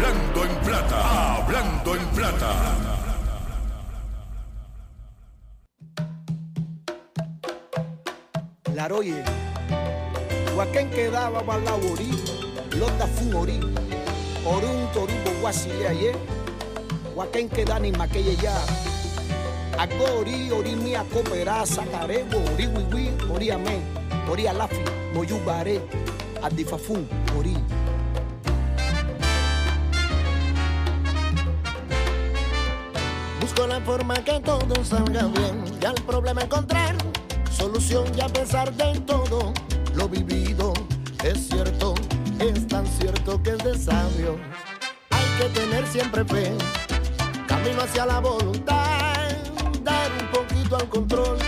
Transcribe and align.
Hablando 0.00 0.44
en 0.46 0.56
plata, 0.64 1.36
hablando 1.36 1.94
en 1.94 2.06
plata. 2.06 2.76
Laroye, 8.74 9.22
Huacán 10.56 10.88
quedaba 10.88 11.42
balaborí, 11.42 12.12
lota 12.78 13.06
fumori, 13.06 13.60
orun 14.46 14.88
toribo 14.94 15.32
guasile 15.42 15.88
aye, 15.88 16.12
Huacán 17.14 17.50
queda 17.50 17.78
ni 17.78 17.92
maquille 17.92 18.36
ya, 18.36 18.56
agori 19.78 20.50
ori 20.50 20.76
mi 20.76 20.94
acopera 20.94 21.66
sacarebo, 21.66 22.38
ori 22.54 22.66
wiwi, 22.68 23.10
ori 23.30 23.50
amén, 23.50 23.82
ori 24.30 24.48
alafi, 24.48 24.80
moyubare, 25.12 25.78
adifafun, 26.42 27.06
ori. 27.38 27.79
Busco 33.50 33.66
la 33.66 33.80
forma 33.80 34.14
que 34.14 34.38
todo 34.38 34.84
salga 34.84 35.24
bien 35.24 35.64
y 35.82 35.84
al 35.84 35.96
problema 36.06 36.42
encontrar 36.42 36.94
solución 37.50 38.04
y 38.16 38.20
a 38.20 38.28
pesar 38.28 38.72
de 38.74 39.00
todo 39.00 39.52
lo 39.96 40.08
vivido 40.08 40.72
es 41.24 41.48
cierto, 41.48 41.96
es 42.38 42.68
tan 42.68 42.86
cierto 42.86 43.42
que 43.42 43.50
es 43.50 43.58
de 43.58 43.76
sabio. 43.76 44.36
Hay 45.10 45.26
que 45.36 45.60
tener 45.60 45.84
siempre 45.88 46.24
fe, 46.26 46.52
camino 47.48 47.82
hacia 47.82 48.06
la 48.06 48.20
voluntad, 48.20 49.32
dar 49.82 50.10
un 50.12 50.28
poquito 50.28 50.76
al 50.76 50.88
control, 50.88 51.38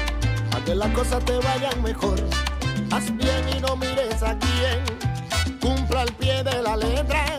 a 0.57 0.65
que 0.65 0.75
las 0.75 0.89
cosas 0.95 1.25
te 1.25 1.39
vayan 1.39 1.83
mejor. 1.85 2.19
Haz 2.91 3.17
bien 3.17 3.45
y 3.57 3.61
no 3.61 3.77
mires 3.77 4.21
a 4.25 4.37
quién, 4.39 5.61
cumpla 5.61 6.03
al 6.03 6.13
pie 6.15 6.43
de 6.43 6.63
la 6.63 6.77
letra, 6.77 7.39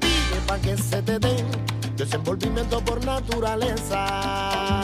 pide 0.00 0.40
pa' 0.48 0.58
que 0.58 0.76
se 0.76 1.00
te 1.02 1.20
den 1.20 1.61
desenvolvimiento 2.04 2.80
por 2.84 3.04
naturaleza. 3.04 4.82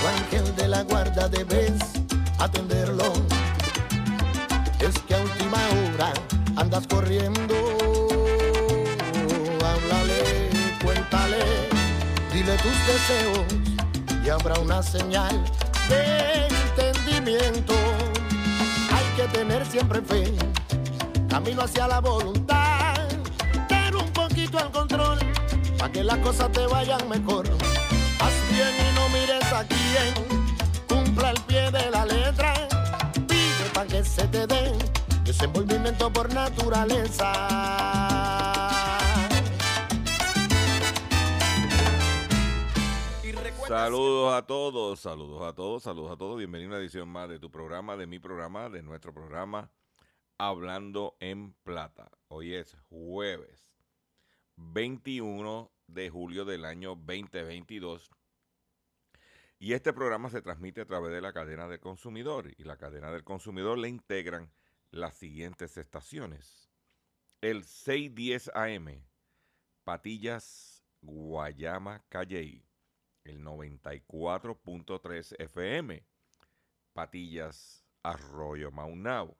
Tu 0.00 0.06
ángel 0.08 0.56
de 0.56 0.66
la 0.66 0.82
guarda 0.82 1.28
debes 1.28 1.74
atenderlo. 2.40 3.12
Es 4.80 4.98
que 5.06 5.14
a 5.14 5.18
última 5.18 5.58
hora 5.68 6.12
andas 6.56 6.84
corriendo. 6.88 7.54
Háblale, 9.70 10.50
cuéntale, 10.82 11.44
dile 12.32 12.56
tus 12.56 12.78
deseos 12.90 13.46
y 14.24 14.30
habrá 14.30 14.58
una 14.58 14.82
señal 14.82 15.44
de 15.88 16.48
entendimiento. 16.48 17.74
Hay 18.92 19.06
que 19.16 19.28
tener 19.38 19.64
siempre 19.64 20.02
fe 20.02 20.49
camino 21.30 21.62
hacia 21.62 21.86
la 21.86 22.00
voluntad, 22.00 23.08
dar 23.68 23.94
un 23.94 24.12
poquito 24.12 24.58
al 24.58 24.70
control, 24.72 25.18
para 25.78 25.92
que 25.92 26.02
las 26.02 26.18
cosas 26.18 26.50
te 26.50 26.66
vayan 26.66 27.08
mejor. 27.08 27.46
Haz 28.18 28.34
bien 28.50 28.74
y 28.74 28.94
no 28.96 29.08
mires 29.10 29.52
a 29.52 29.64
quién, 29.64 30.12
cumpla 30.88 31.30
el 31.30 31.40
pie 31.42 31.70
de 31.70 31.88
la 31.88 32.04
letra, 32.04 32.52
pide 33.28 33.70
para 33.72 33.86
que 33.86 34.04
se 34.04 34.26
te 34.26 34.44
dé 34.48 34.76
desenvolvimiento 35.24 36.12
por 36.12 36.34
naturaleza. 36.34 37.32
Saludos 43.68 44.34
a 44.34 44.42
todos, 44.42 44.98
saludos 44.98 45.42
a 45.46 45.52
todos, 45.52 45.84
saludos 45.84 46.10
a 46.10 46.16
todos. 46.16 46.38
Bienvenido 46.38 46.70
a 46.70 46.74
una 46.74 46.80
edición 46.80 47.08
más 47.08 47.28
de 47.28 47.38
tu 47.38 47.52
programa, 47.52 47.96
de 47.96 48.08
mi 48.08 48.18
programa, 48.18 48.68
de 48.68 48.82
nuestro 48.82 49.14
programa 49.14 49.70
Hablando 50.42 51.18
en 51.20 51.52
Plata. 51.52 52.10
Hoy 52.28 52.54
es 52.54 52.74
jueves 52.88 53.76
21 54.56 55.70
de 55.86 56.08
julio 56.08 56.46
del 56.46 56.64
año 56.64 56.94
2022. 56.94 58.10
Y 59.58 59.74
este 59.74 59.92
programa 59.92 60.30
se 60.30 60.40
transmite 60.40 60.80
a 60.80 60.86
través 60.86 61.12
de 61.12 61.20
la 61.20 61.34
cadena 61.34 61.68
del 61.68 61.78
consumidor. 61.78 62.54
Y 62.56 62.64
la 62.64 62.78
cadena 62.78 63.12
del 63.12 63.22
consumidor 63.22 63.76
le 63.76 63.90
integran 63.90 64.50
las 64.90 65.14
siguientes 65.14 65.76
estaciones. 65.76 66.70
El 67.42 67.64
610 67.64 68.50
AM, 68.54 69.04
Patillas, 69.84 70.82
Guayama, 71.02 72.02
Calley. 72.08 72.64
El 73.24 73.44
94.3 73.44 75.34
FM, 75.38 76.02
Patillas, 76.94 77.84
Arroyo 78.02 78.70
Maunao 78.70 79.39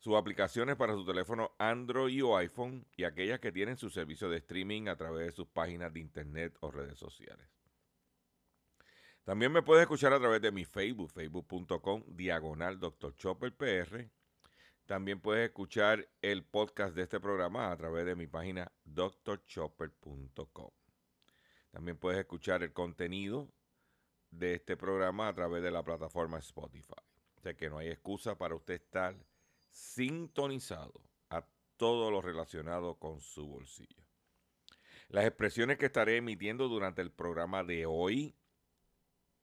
sus 0.00 0.16
aplicaciones 0.16 0.76
para 0.76 0.94
su 0.94 1.04
teléfono 1.04 1.52
Android 1.58 2.24
o 2.24 2.36
iPhone 2.38 2.86
y 2.96 3.04
aquellas 3.04 3.38
que 3.38 3.52
tienen 3.52 3.76
su 3.76 3.90
servicio 3.90 4.30
de 4.30 4.38
streaming 4.38 4.88
a 4.88 4.96
través 4.96 5.26
de 5.26 5.32
sus 5.32 5.46
páginas 5.46 5.92
de 5.92 6.00
internet 6.00 6.56
o 6.60 6.70
redes 6.70 6.98
sociales. 6.98 7.46
También 9.24 9.52
me 9.52 9.62
puedes 9.62 9.82
escuchar 9.82 10.14
a 10.14 10.18
través 10.18 10.40
de 10.40 10.50
mi 10.50 10.64
Facebook, 10.64 11.10
facebook.com, 11.10 12.02
diagonal 12.08 12.80
Dr. 12.80 13.14
Chopper 13.14 13.54
PR. 13.54 14.08
También 14.86 15.20
puedes 15.20 15.46
escuchar 15.50 16.08
el 16.22 16.44
podcast 16.44 16.96
de 16.96 17.02
este 17.02 17.20
programa 17.20 17.70
a 17.70 17.76
través 17.76 18.06
de 18.06 18.16
mi 18.16 18.26
página 18.26 18.72
drchopper.com. 18.86 20.70
También 21.70 21.98
puedes 21.98 22.18
escuchar 22.18 22.62
el 22.62 22.72
contenido 22.72 23.52
de 24.30 24.54
este 24.54 24.78
programa 24.78 25.28
a 25.28 25.34
través 25.34 25.62
de 25.62 25.70
la 25.70 25.84
plataforma 25.84 26.38
Spotify. 26.38 26.94
O 27.36 27.40
sea 27.42 27.54
que 27.54 27.68
no 27.68 27.78
hay 27.78 27.88
excusa 27.88 28.38
para 28.38 28.54
usted 28.54 28.74
estar 28.74 29.14
sintonizado 29.70 31.00
a 31.28 31.46
todo 31.76 32.10
lo 32.10 32.20
relacionado 32.20 32.98
con 32.98 33.20
su 33.20 33.46
bolsillo. 33.46 34.04
Las 35.08 35.24
expresiones 35.24 35.78
que 35.78 35.86
estaré 35.86 36.18
emitiendo 36.18 36.68
durante 36.68 37.02
el 37.02 37.10
programa 37.10 37.64
de 37.64 37.86
hoy, 37.86 38.36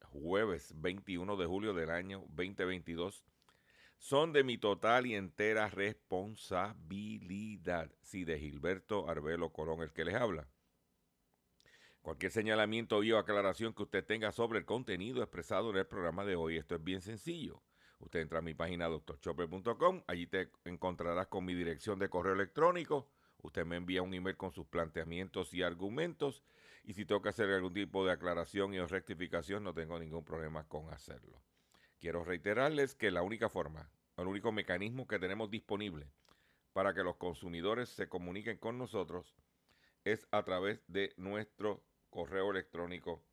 jueves 0.02 0.74
21 0.78 1.36
de 1.36 1.46
julio 1.46 1.74
del 1.74 1.90
año 1.90 2.24
2022, 2.30 3.26
son 3.98 4.32
de 4.32 4.44
mi 4.44 4.58
total 4.58 5.06
y 5.06 5.16
entera 5.16 5.68
responsabilidad. 5.70 7.92
Sí, 8.02 8.24
de 8.24 8.40
Gilberto 8.40 9.10
Arbelo 9.10 9.52
Colón, 9.52 9.82
el 9.82 9.92
que 9.92 10.06
les 10.06 10.16
habla. 10.16 10.48
Cualquier 12.02 12.32
señalamiento 12.32 13.00
o 13.00 13.18
aclaración 13.18 13.74
que 13.74 13.84
usted 13.84 14.06
tenga 14.06 14.32
sobre 14.32 14.60
el 14.60 14.66
contenido 14.66 15.22
expresado 15.22 15.72
en 15.72 15.78
el 15.78 15.88
programa 15.88 16.24
de 16.24 16.38
hoy, 16.38 16.56
esto 16.56 16.76
es 16.76 16.84
bien 16.84 17.02
sencillo. 17.02 17.62
Usted 18.00 18.20
entra 18.22 18.40
a 18.40 18.42
mi 18.42 18.54
página 18.54 18.88
doctorchopper.com, 18.88 20.04
allí 20.08 20.28
te 20.28 20.52
encontrarás 20.66 21.28
con 21.28 21.46
mi 21.46 21.54
dirección 21.54 22.00
de 22.00 22.10
correo 22.10 22.34
electrónico. 22.34 23.10
Usted 23.42 23.66
me 23.66 23.76
envía 23.76 24.02
un 24.02 24.14
email 24.14 24.38
con 24.38 24.52
sus 24.52 24.68
planteamientos 24.68 25.54
y 25.54 25.64
argumentos. 25.64 26.44
Y 26.84 26.94
si 26.94 27.06
tengo 27.06 27.22
que 27.22 27.30
hacer 27.30 27.50
algún 27.50 27.74
tipo 27.74 28.06
de 28.06 28.12
aclaración 28.12 28.74
y 28.74 28.80
o 28.80 28.88
rectificación, 28.88 29.64
no 29.64 29.74
tengo 29.74 30.00
ningún 30.00 30.24
problema 30.24 30.68
con 30.68 30.90
hacerlo. 30.90 31.42
Quiero 32.00 32.24
reiterarles 32.24 32.96
que 32.96 33.12
la 33.12 33.24
única 33.24 33.50
forma, 33.50 33.90
el 34.18 34.28
único 34.28 34.52
mecanismo 34.52 35.08
que 35.08 35.20
tenemos 35.20 35.50
disponible 35.50 36.08
para 36.74 36.94
que 36.94 37.04
los 37.04 37.18
consumidores 37.18 37.90
se 37.90 38.08
comuniquen 38.08 38.58
con 38.58 38.78
nosotros 38.78 39.36
es 40.04 40.28
a 40.32 40.44
través 40.44 40.84
de 40.88 41.14
nuestro 41.18 41.84
correo 42.12 42.52
electrónico 42.52 43.24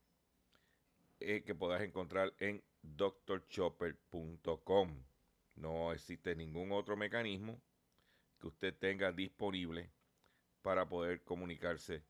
eh, 1.20 1.42
que 1.44 1.54
podrás 1.54 1.82
encontrar 1.82 2.32
en 2.38 2.64
drchopper.com. 2.84 5.04
No 5.56 5.92
existe 5.92 6.36
ningún 6.36 6.72
otro 6.72 6.96
mecanismo 6.96 7.62
que 8.38 8.46
usted 8.48 8.76
tenga 8.76 9.12
disponible 9.12 9.92
para 10.62 10.88
poder 10.88 11.22
comunicarse 11.24 12.04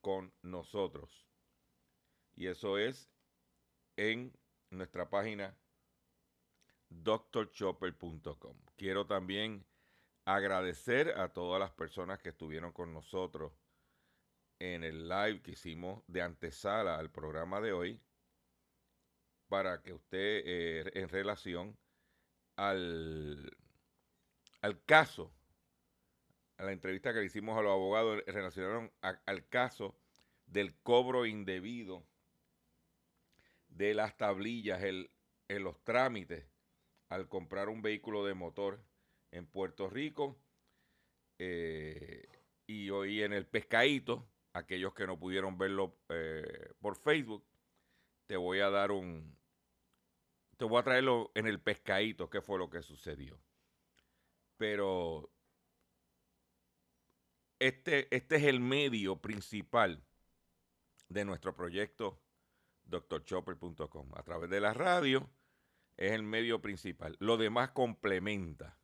con 0.00 0.32
nosotros. 0.42 1.26
Y 2.34 2.46
eso 2.46 2.78
es 2.78 3.10
en 3.96 4.32
nuestra 4.70 5.10
página 5.10 5.58
drchopper.com. 6.90 8.56
Quiero 8.76 9.06
también 9.06 9.66
agradecer 10.24 11.18
a 11.18 11.32
todas 11.32 11.60
las 11.60 11.70
personas 11.70 12.20
que 12.20 12.30
estuvieron 12.30 12.72
con 12.72 12.92
nosotros 12.92 13.52
en 14.58 14.84
el 14.84 15.08
live 15.08 15.42
que 15.42 15.52
hicimos 15.52 16.02
de 16.06 16.22
antesala 16.22 16.98
al 16.98 17.10
programa 17.10 17.60
de 17.60 17.72
hoy 17.72 18.00
para 19.48 19.82
que 19.82 19.92
usted 19.92 20.42
eh, 20.44 20.90
en 20.94 21.08
relación 21.08 21.76
al, 22.56 23.56
al 24.62 24.84
caso, 24.84 25.32
a 26.58 26.64
la 26.64 26.72
entrevista 26.72 27.12
que 27.12 27.20
le 27.20 27.26
hicimos 27.26 27.58
a 27.58 27.62
los 27.62 27.72
abogados 27.72 28.22
relacionaron 28.26 28.90
al 29.00 29.48
caso 29.48 29.94
del 30.46 30.74
cobro 30.82 31.26
indebido 31.26 32.06
de 33.68 33.94
las 33.94 34.16
tablillas 34.16 34.82
en 34.82 35.64
los 35.64 35.82
trámites 35.84 36.46
al 37.08 37.28
comprar 37.28 37.68
un 37.68 37.82
vehículo 37.82 38.24
de 38.24 38.34
motor 38.34 38.82
en 39.30 39.46
Puerto 39.46 39.88
Rico 39.88 40.38
eh, 41.38 42.26
y 42.66 42.90
hoy 42.90 43.22
en 43.22 43.32
el 43.32 43.46
pescadito, 43.46 44.26
aquellos 44.52 44.94
que 44.94 45.06
no 45.06 45.18
pudieron 45.18 45.58
verlo 45.58 45.98
eh, 46.08 46.72
por 46.80 46.96
Facebook, 46.96 47.44
te 48.26 48.36
voy 48.36 48.60
a 48.60 48.70
dar 48.70 48.90
un, 48.90 49.35
te 50.56 50.64
voy 50.64 50.78
a 50.78 50.84
traerlo 50.84 51.30
en 51.34 51.46
el 51.46 51.60
pescadito, 51.60 52.30
qué 52.30 52.40
fue 52.40 52.58
lo 52.58 52.70
que 52.70 52.82
sucedió. 52.82 53.38
Pero 54.56 55.30
este, 57.58 58.14
este 58.14 58.36
es 58.36 58.44
el 58.44 58.60
medio 58.60 59.20
principal 59.20 60.02
de 61.08 61.24
nuestro 61.24 61.54
proyecto 61.54 62.20
drchopper.com. 62.84 64.12
A 64.14 64.22
través 64.22 64.50
de 64.50 64.60
la 64.60 64.74
radio 64.74 65.30
es 65.96 66.12
el 66.12 66.22
medio 66.22 66.60
principal. 66.60 67.16
Lo 67.20 67.36
demás 67.36 67.70
complementa 67.70 68.78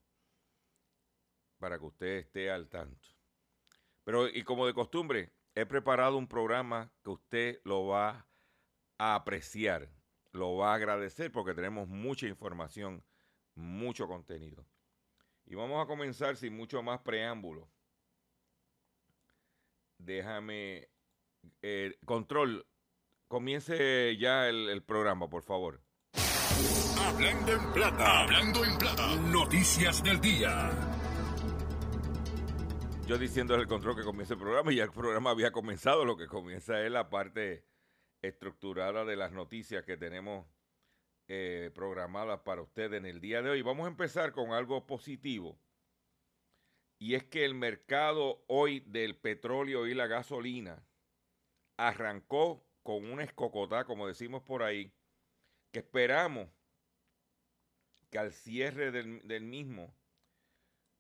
para 1.59 1.79
que 1.79 1.85
usted 1.85 2.17
esté 2.19 2.51
al 2.51 2.69
tanto. 2.69 3.09
Pero, 4.05 4.29
y 4.29 4.43
como 4.43 4.67
de 4.67 4.75
costumbre, 4.75 5.33
he 5.55 5.67
preparado 5.67 6.17
un 6.17 6.27
programa 6.27 6.91
que 7.05 7.11
usted 7.11 7.61
lo 7.65 7.87
va 7.87 8.27
a 8.99 9.15
apreciar, 9.15 9.89
lo 10.32 10.56
va 10.56 10.73
a 10.73 10.75
agradecer 10.76 11.31
porque 11.31 11.55
tenemos 11.55 11.88
mucha 11.88 12.26
información, 12.26 13.05
mucho 13.55 14.06
contenido. 14.06 14.67
Y 15.46 15.55
vamos 15.55 15.82
a 15.82 15.87
comenzar 15.87 16.37
sin 16.37 16.56
mucho 16.56 16.82
más 16.82 17.00
preámbulo. 17.00 17.69
Déjame, 19.99 20.88
eh, 21.61 21.94
control, 22.05 22.67
comience 23.29 24.17
ya 24.17 24.49
el 24.49 24.82
programa, 24.82 25.29
por 25.29 25.43
favor. 25.43 25.82
Hablando 26.99 27.52
en 27.52 27.73
plata. 27.73 28.20
Hablando 28.23 28.64
en 28.64 28.79
plata. 28.79 29.17
Noticias 29.17 30.02
del 30.02 30.20
día. 30.20 30.70
Yo 33.06 33.19
diciendo 33.19 33.55
el 33.55 33.67
control 33.67 33.96
que 33.96 34.02
comience 34.02 34.34
el 34.34 34.40
programa 34.40 34.73
y 34.73 34.76
ya 34.76 34.84
el 34.84 34.93
programa 34.93 35.31
había 35.31 35.50
comenzado. 35.50 36.05
Lo 36.05 36.17
que 36.17 36.26
comienza 36.26 36.81
es 36.81 36.90
la 36.90 37.11
parte 37.11 37.64
estructurada 38.23 39.05
de 39.05 39.17
las 39.17 39.33
noticias 39.33 39.85
que 39.85 39.97
tenemos 39.97 40.47
eh, 41.29 41.71
programadas 41.75 42.41
para 42.41 42.63
ustedes 42.63 42.99
en 42.99 43.07
el 43.07 43.21
día 43.21 43.43
de 43.43 43.51
hoy. 43.51 43.63
Vamos 43.63 43.87
a 43.87 43.91
empezar 43.91 44.33
con 44.33 44.53
algo 44.53 44.87
positivo. 44.87 45.59
Y 46.99 47.17
es 47.17 47.25
que 47.25 47.45
el 47.45 47.55
mercado 47.55 48.45
hoy 48.47 48.81
del 48.81 49.17
petróleo 49.17 49.89
y 49.89 49.95
la 49.95 50.07
gasolina 50.07 50.87
arrancó 51.77 52.65
con 52.85 53.11
una 53.11 53.25
escocotá, 53.25 53.85
como 53.85 54.07
decimos 54.07 54.43
por 54.43 54.63
ahí, 54.63 54.93
que 55.73 55.81
esperamos 55.81 56.49
que 58.09 58.19
al 58.19 58.33
cierre 58.33 58.93
del, 58.93 59.45
mismo 59.45 59.93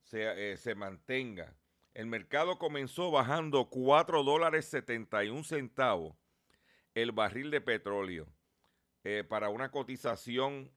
se, 0.02 0.52
eh, 0.52 0.56
se, 0.56 0.74
mantenga. 0.74 1.54
El 1.94 2.06
mercado 2.06 2.58
comenzó 2.58 3.10
bajando 3.10 3.68
4 3.68 4.24
dólares 4.24 4.64
71 4.66 5.44
centavos 5.44 6.16
el 6.94 7.12
barril 7.12 7.50
de 7.50 7.60
petróleo 7.60 8.26
eh, 9.04 9.24
para 9.28 9.48
una 9.48 9.70
cotización 9.70 10.70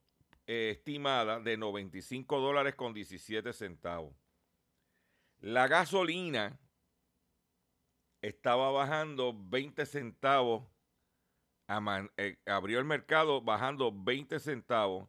eh, 0.47 0.71
estimada 0.75 1.39
de 1.39 1.57
95 1.57 2.39
dólares 2.39 2.75
con 2.75 2.93
17 2.93 3.53
centavos. 3.53 4.15
La 5.39 5.67
gasolina 5.67 6.59
estaba 8.21 8.71
bajando 8.71 9.35
20 9.37 9.85
centavos, 9.85 10.63
abrió 11.67 12.79
el 12.79 12.85
mercado 12.85 13.41
bajando 13.41 13.91
20 13.93 14.39
centavos 14.39 15.07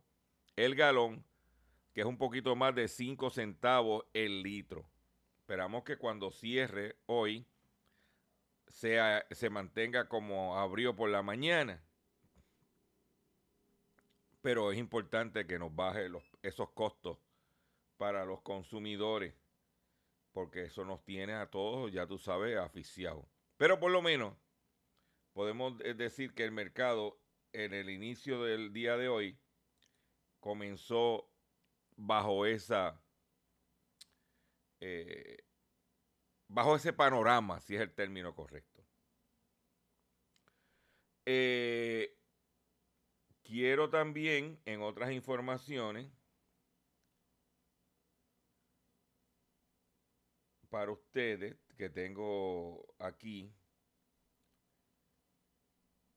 el 0.57 0.75
galón, 0.75 1.25
que 1.93 2.01
es 2.01 2.07
un 2.07 2.17
poquito 2.17 2.57
más 2.57 2.75
de 2.75 2.89
5 2.89 3.31
centavos 3.31 4.05
el 4.13 4.43
litro. 4.43 4.89
Esperamos 5.41 5.85
que 5.85 5.97
cuando 5.97 6.31
cierre 6.31 6.97
hoy 7.07 7.47
sea, 8.77 9.27
se 9.31 9.49
mantenga 9.49 10.07
como 10.07 10.59
abrió 10.59 10.95
por 10.95 11.09
la 11.09 11.23
mañana. 11.23 11.83
Pero 14.43 14.71
es 14.71 14.79
importante 14.79 15.47
que 15.47 15.59
nos 15.59 15.75
baje 15.75 16.11
los, 16.11 16.23
esos 16.43 16.71
costos 16.73 17.19
para 17.97 18.27
los 18.27 18.43
consumidores, 18.43 19.35
porque 20.33 20.65
eso 20.65 20.85
nos 20.85 21.03
tiene 21.05 21.33
a 21.33 21.51
todos, 21.51 21.91
ya 21.91 22.07
tú 22.07 22.19
sabes, 22.19 22.59
aficiados. 22.59 23.25
Pero 23.57 23.81
por 23.81 23.91
lo 23.91 24.03
menos 24.03 24.37
podemos 25.33 25.79
decir 25.79 26.35
que 26.35 26.45
el 26.45 26.53
mercado 26.53 27.19
en 27.55 27.73
el 27.73 27.89
inicio 27.89 28.43
del 28.43 28.75
día 28.75 28.99
de 28.99 29.09
hoy 29.09 29.39
comenzó 30.39 31.31
bajo 31.97 32.45
esa 32.45 33.03
eh, 34.81 35.46
bajo 36.49 36.77
ese 36.77 36.93
panorama, 36.93 37.61
si 37.61 37.75
es 37.75 37.81
el 37.81 37.95
término 37.95 38.35
correcto. 38.35 38.85
Eh, 41.25 42.17
quiero 43.43 43.91
también, 43.91 44.61
en 44.65 44.83
otras 44.83 45.13
informaciones, 45.13 46.11
para 50.69 50.93
ustedes 50.93 51.57
que 51.77 51.89
tengo 51.91 52.87
aquí, 52.99 53.53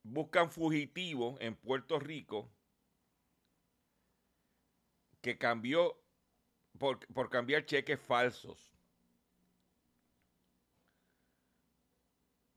buscan 0.04 0.50
fugitivos 0.52 1.40
en 1.40 1.56
Puerto 1.56 2.00
Rico 2.00 2.52
que 5.22 5.38
cambió 5.38 6.02
por, 6.78 7.30
cambiar 7.30 7.66
cheques 7.66 8.00
falsos. 8.00 8.69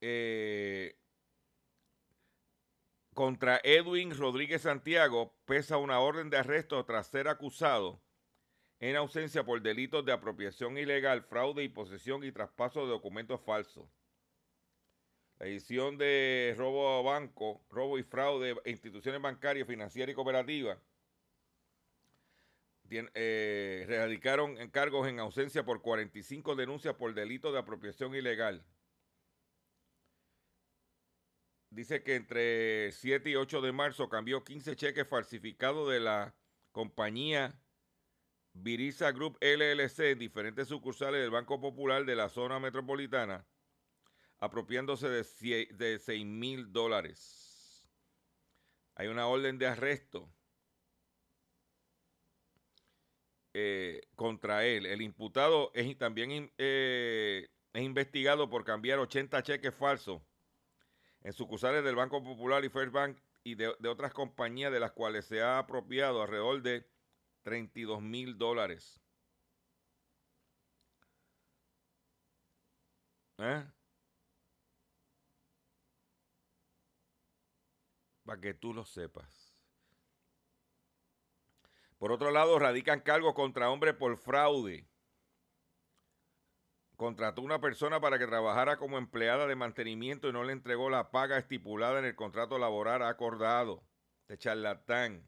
Eh, 0.05 0.97
contra 3.15 3.61
Edwin 3.63 4.17
Rodríguez 4.17 4.63
Santiago 4.63 5.33
pesa 5.45 5.77
una 5.77 6.01
orden 6.01 6.29
de 6.29 6.39
arresto 6.39 6.85
tras 6.85 7.07
ser 7.07 7.29
acusado 7.29 8.03
en 8.81 8.97
ausencia 8.97 9.45
por 9.45 9.63
delitos 9.63 10.05
de 10.05 10.11
apropiación 10.11 10.77
ilegal, 10.77 11.23
fraude 11.23 11.63
y 11.63 11.69
posesión 11.69 12.25
y 12.25 12.33
traspaso 12.33 12.81
de 12.81 12.91
documentos 12.91 13.41
falsos. 13.43 13.89
La 15.39 15.47
edición 15.47 15.99
de 15.99 16.53
robo 16.59 16.99
a 16.99 17.03
banco, 17.03 17.65
robo 17.71 17.97
y 17.97 18.03
fraude 18.03 18.57
instituciones 18.65 19.23
bancarias, 19.23 19.69
financieras 19.69 20.13
y 20.13 20.17
cooperativas 20.17 20.79
eh, 23.15 23.87
radicaron 23.89 24.59
encargos 24.59 25.07
en 25.07 25.21
ausencia 25.21 25.65
por 25.65 25.81
45 25.81 26.57
denuncias 26.57 26.95
por 26.95 27.15
delito 27.15 27.53
de 27.53 27.61
apropiación 27.61 28.17
ilegal. 28.17 28.65
Dice 31.73 32.02
que 32.02 32.17
entre 32.17 32.93
7 32.93 33.31
y 33.31 33.35
8 33.35 33.62
de 33.62 33.73
marzo 33.73 34.11
cambió 34.11 34.45
15 34.45 34.76
cheques 34.76 35.09
falsificados 35.09 35.88
de 35.88 36.00
la 36.00 36.37
compañía 36.71 37.59
Virisa 38.52 39.11
Group 39.12 39.38
LLC 39.41 40.00
en 40.00 40.19
diferentes 40.19 40.69
sucursales 40.69 41.23
del 41.23 41.31
Banco 41.31 41.62
Popular 41.62 42.05
de 42.05 42.14
la 42.14 42.29
zona 42.29 42.61
metropolitana, 42.61 43.49
apropiándose 44.38 45.09
de, 45.09 45.67
de 45.73 45.99
6 45.99 46.26
mil 46.26 46.71
dólares. 46.73 47.91
Hay 48.95 49.09
una 49.09 49.26
orden 49.26 49.57
de 49.57 49.67
arresto 49.67 50.31
Eh, 53.55 54.00
contra 54.14 54.64
él. 54.67 54.87
El 54.87 55.02
imputado 55.02 55.73
es 55.75 55.97
también 55.99 56.52
eh, 56.59 57.49
es 57.75 57.83
investigado 57.83 58.49
por 58.49 58.64
cambiar 58.64 58.99
80 58.99 59.43
cheques 59.43 59.75
falsos 59.75 60.23
en 61.25 61.33
sucursales 61.33 61.85
del 61.85 61.97
Banco 61.97 62.23
Popular 62.23 62.64
y 62.64 62.69
First 62.69 62.93
Bank 62.93 63.19
y 63.45 63.55
de, 63.55 63.69
otras 63.88 64.12
compañías 64.12 64.73
de 64.73 64.81
las 64.81 64.93
cuales 64.93 65.26
se 65.26 65.43
ha 65.43 65.59
apropiado 65.59 66.23
alrededor 66.23 66.62
de 66.62 66.88
32 67.43 68.02
mil 68.02 68.38
dólares. 68.38 69.00
¿Eh? 73.38 73.64
Para 78.25 78.41
que 78.41 78.55
tú 78.55 78.73
lo 78.73 78.85
sepas. 78.85 79.57
Por 81.99 82.12
otro 82.12 82.31
lado, 82.31 82.59
radican 82.59 83.00
cargos 83.00 83.35
contra 83.35 83.71
hombre 83.71 83.95
por 83.95 84.17
fraude. 84.17 84.88
Contrató 87.03 87.43
una 87.43 87.61
persona 87.61 88.01
para 88.01 88.17
que 88.17 88.29
trabajara 88.29 88.77
como 88.77 88.97
empleada 88.97 89.49
de 89.49 89.57
mantenimiento 89.57 90.29
y 90.29 90.33
no 90.33 90.45
le 90.45 90.53
entregó 90.53 90.89
la 90.89 91.11
paga 91.11 91.37
estipulada 91.37 91.99
en 91.99 92.05
el 92.05 92.15
contrato 92.15 92.61
laboral 92.61 93.03
acordado. 93.03 93.83
De 94.29 94.39
charlatán. 94.39 95.27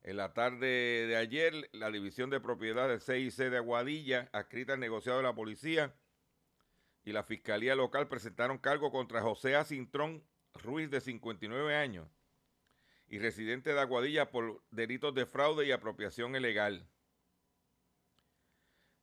En 0.00 0.16
la 0.16 0.32
tarde 0.32 1.06
de 1.06 1.16
ayer, 1.16 1.68
la 1.72 1.90
División 1.90 2.30
de 2.30 2.40
Propiedad 2.40 2.88
del 2.88 3.02
CIC 3.02 3.50
de 3.50 3.58
Aguadilla, 3.58 4.30
adscrita 4.32 4.72
al 4.72 4.80
negociado 4.80 5.18
de 5.18 5.24
la 5.24 5.34
policía 5.34 5.94
y 7.04 7.12
la 7.12 7.22
Fiscalía 7.22 7.74
Local 7.74 8.08
presentaron 8.08 8.56
cargo 8.56 8.90
contra 8.90 9.20
José 9.20 9.54
Acintrón 9.54 10.24
Ruiz, 10.54 10.90
de 10.90 11.02
59 11.02 11.76
años, 11.76 12.08
y 13.06 13.18
residente 13.18 13.74
de 13.74 13.80
Aguadilla 13.80 14.30
por 14.30 14.62
delitos 14.70 15.14
de 15.14 15.26
fraude 15.26 15.66
y 15.66 15.72
apropiación 15.72 16.34
ilegal. 16.36 16.88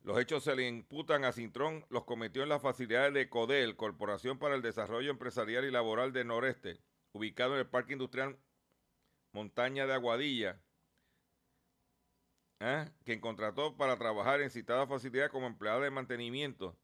Los 0.06 0.20
hechos 0.20 0.44
se 0.44 0.56
le 0.56 0.68
imputan 0.68 1.26
a 1.26 1.32
Cintrón, 1.32 1.84
los 1.90 2.04
cometió 2.04 2.44
en 2.44 2.50
las 2.50 2.62
facilidades 2.62 3.12
de 3.12 3.28
CODEL, 3.28 3.76
Corporación 3.76 4.38
para 4.38 4.54
el 4.54 4.62
Desarrollo 4.62 5.10
Empresarial 5.10 5.66
y 5.66 5.72
Laboral 5.72 6.14
del 6.14 6.28
Noreste, 6.28 6.80
ubicado 7.12 7.54
en 7.54 7.62
el 7.62 7.68
Parque 7.68 7.94
Industrial 7.94 8.38
Montaña 9.32 9.88
de 9.88 9.96
Aguadilla, 9.96 10.62
¿eh? 12.60 12.88
quien 13.04 13.20
contrató 13.20 13.76
para 13.78 13.98
trabajar 13.98 14.42
en 14.42 14.52
citada 14.52 14.86
facilidad 14.86 15.32
como 15.32 15.48
empleada 15.48 15.80
de 15.80 15.90
mantenimiento 15.90 16.78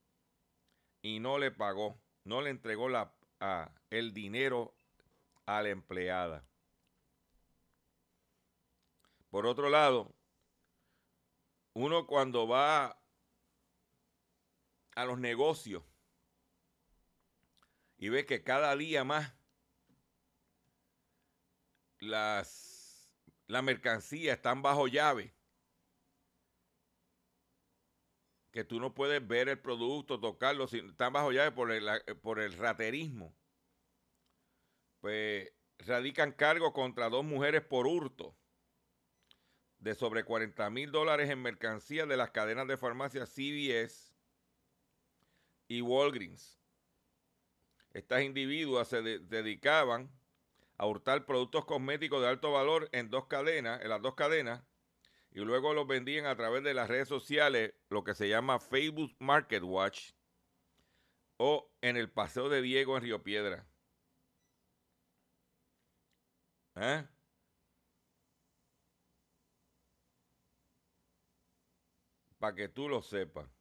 y 1.03 1.19
no 1.19 1.37
le 1.37 1.51
pagó, 1.51 2.01
no 2.23 2.41
le 2.41 2.49
entregó 2.49 2.87
el 3.91 4.13
dinero 4.15 4.73
a 5.45 5.61
la 5.61 5.69
empleada. 5.69 6.43
Por 9.29 9.45
otro 9.45 9.69
lado, 9.69 10.11
uno 11.73 12.07
cuando 12.07 12.47
va 12.47 13.00
a 14.95 15.05
los 15.05 15.19
negocios 15.19 15.83
y 18.01 18.09
ve 18.09 18.25
que 18.25 18.43
cada 18.43 18.75
día 18.75 19.03
más 19.03 19.31
las, 21.99 23.13
la 23.45 23.61
mercancía 23.61 24.33
están 24.33 24.63
bajo 24.63 24.87
llave, 24.87 25.35
que 28.51 28.63
tú 28.63 28.79
no 28.79 28.95
puedes 28.95 29.25
ver 29.25 29.49
el 29.49 29.59
producto, 29.59 30.19
tocarlo, 30.19 30.65
están 30.65 31.13
bajo 31.13 31.31
llave 31.31 31.51
por 31.51 31.71
el, 31.71 31.87
por 32.21 32.39
el 32.39 32.53
raterismo. 32.53 33.35
Pues 34.99 35.53
radican 35.77 36.31
cargo 36.31 36.73
contra 36.73 37.09
dos 37.09 37.23
mujeres 37.23 37.61
por 37.61 37.85
hurto 37.85 38.35
de 39.77 39.93
sobre 39.93 40.23
40 40.23 40.69
mil 40.71 40.91
dólares 40.91 41.29
en 41.29 41.41
mercancía 41.41 42.07
de 42.07 42.17
las 42.17 42.31
cadenas 42.31 42.67
de 42.67 42.77
farmacia 42.77 43.25
CVS 43.27 44.10
y 45.71 45.81
Walgreens. 45.81 46.59
Estas 47.93 48.23
individuas 48.23 48.89
se 48.89 49.01
dedicaban 49.01 50.11
a 50.77 50.85
hurtar 50.85 51.25
productos 51.25 51.63
cosméticos 51.65 52.21
de 52.21 52.27
alto 52.27 52.51
valor 52.51 52.89
en 52.91 53.09
dos 53.09 53.27
cadenas, 53.27 53.81
en 53.81 53.89
las 53.89 54.01
dos 54.01 54.15
cadenas, 54.15 54.63
y 55.31 55.39
luego 55.39 55.73
los 55.73 55.87
vendían 55.87 56.25
a 56.25 56.35
través 56.35 56.63
de 56.63 56.73
las 56.73 56.89
redes 56.89 57.07
sociales, 57.07 57.73
lo 57.89 58.03
que 58.03 58.15
se 58.15 58.27
llama 58.27 58.59
Facebook 58.59 59.15
Market 59.19 59.63
Watch, 59.63 60.11
o 61.37 61.71
en 61.81 61.95
el 61.95 62.11
Paseo 62.11 62.49
de 62.49 62.61
Diego 62.61 62.97
en 62.97 63.03
Río 63.03 63.23
Piedra. 63.23 63.65
¿Eh? 66.75 67.07
Para 72.39 72.55
que 72.55 72.67
tú 72.67 72.89
lo 72.89 73.01
sepas. 73.01 73.60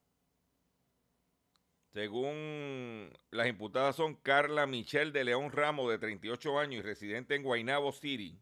Según 1.93 3.13
las 3.31 3.49
imputadas 3.49 3.97
son 3.97 4.15
Carla 4.15 4.67
Michelle 4.67 5.11
de 5.11 5.25
León 5.25 5.51
Ramos, 5.51 5.91
de 5.91 5.99
38 5.99 6.59
años 6.59 6.81
y 6.81 6.83
residente 6.83 7.35
en 7.35 7.43
Guaynabo 7.43 7.91
City, 7.93 8.41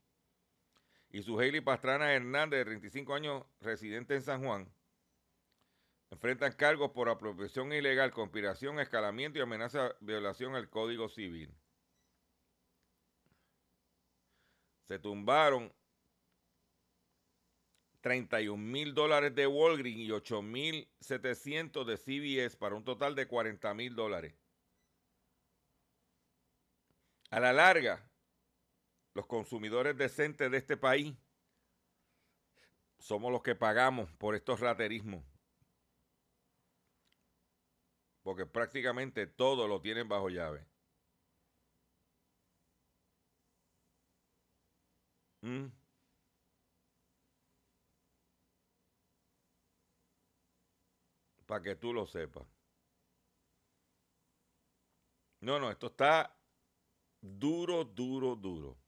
y 1.11 1.23
su 1.23 1.40
Hailey 1.40 1.62
Pastrana 1.62 2.12
Hernández, 2.12 2.59
de 2.59 2.64
35 2.67 3.14
años, 3.14 3.45
residente 3.61 4.14
en 4.14 4.23
San 4.23 4.45
Juan, 4.45 4.71
enfrentan 6.11 6.52
cargos 6.52 6.90
por 6.90 7.09
apropiación 7.09 7.73
ilegal, 7.73 8.12
conspiración, 8.12 8.81
escalamiento 8.81 9.38
y 9.38 9.43
amenaza 9.43 9.95
de 10.00 10.12
violación 10.12 10.55
al 10.55 10.69
Código 10.69 11.09
Civil. 11.09 11.55
Se 14.85 14.99
tumbaron 14.99 15.73
31 18.00 18.57
mil 18.57 18.95
dólares 18.95 19.35
de 19.35 19.47
Walgreens 19.47 19.99
y 19.99 20.12
8 20.12 20.43
mil 20.43 20.88
700 21.00 21.87
de 21.87 21.97
CBS 21.97 22.57
para 22.57 22.75
un 22.75 22.85
total 22.85 23.14
de 23.14 23.26
40 23.26 23.75
mil 23.75 23.95
dólares. 23.95 24.35
A 27.31 27.40
la 27.40 27.52
larga, 27.52 28.11
los 29.14 29.26
consumidores 29.26 29.97
decentes 29.97 30.50
de 30.50 30.59
este 30.59 30.76
país 30.76 31.14
somos 32.99 33.33
los 33.33 33.43
que 33.43 33.55
pagamos 33.55 34.12
por 34.14 34.35
estos 34.35 34.61
raterismos. 34.61 35.25
Porque 38.23 38.47
prácticamente 38.47 39.26
todo 39.26 39.67
lo 39.67 39.81
tienen 39.81 40.09
bajo 40.09 40.28
llave. 40.28 40.67
¿Mm? 45.43 45.78
Para 51.49 51.62
que 51.62 51.76
tú 51.76 51.95
lo 51.95 52.07
sepas. 52.07 52.47
No, 55.40 55.59
no, 55.59 55.71
esto 55.71 55.87
está 55.87 56.38
duro, 57.23 57.85
duro, 57.85 58.37
duro. 58.37 58.78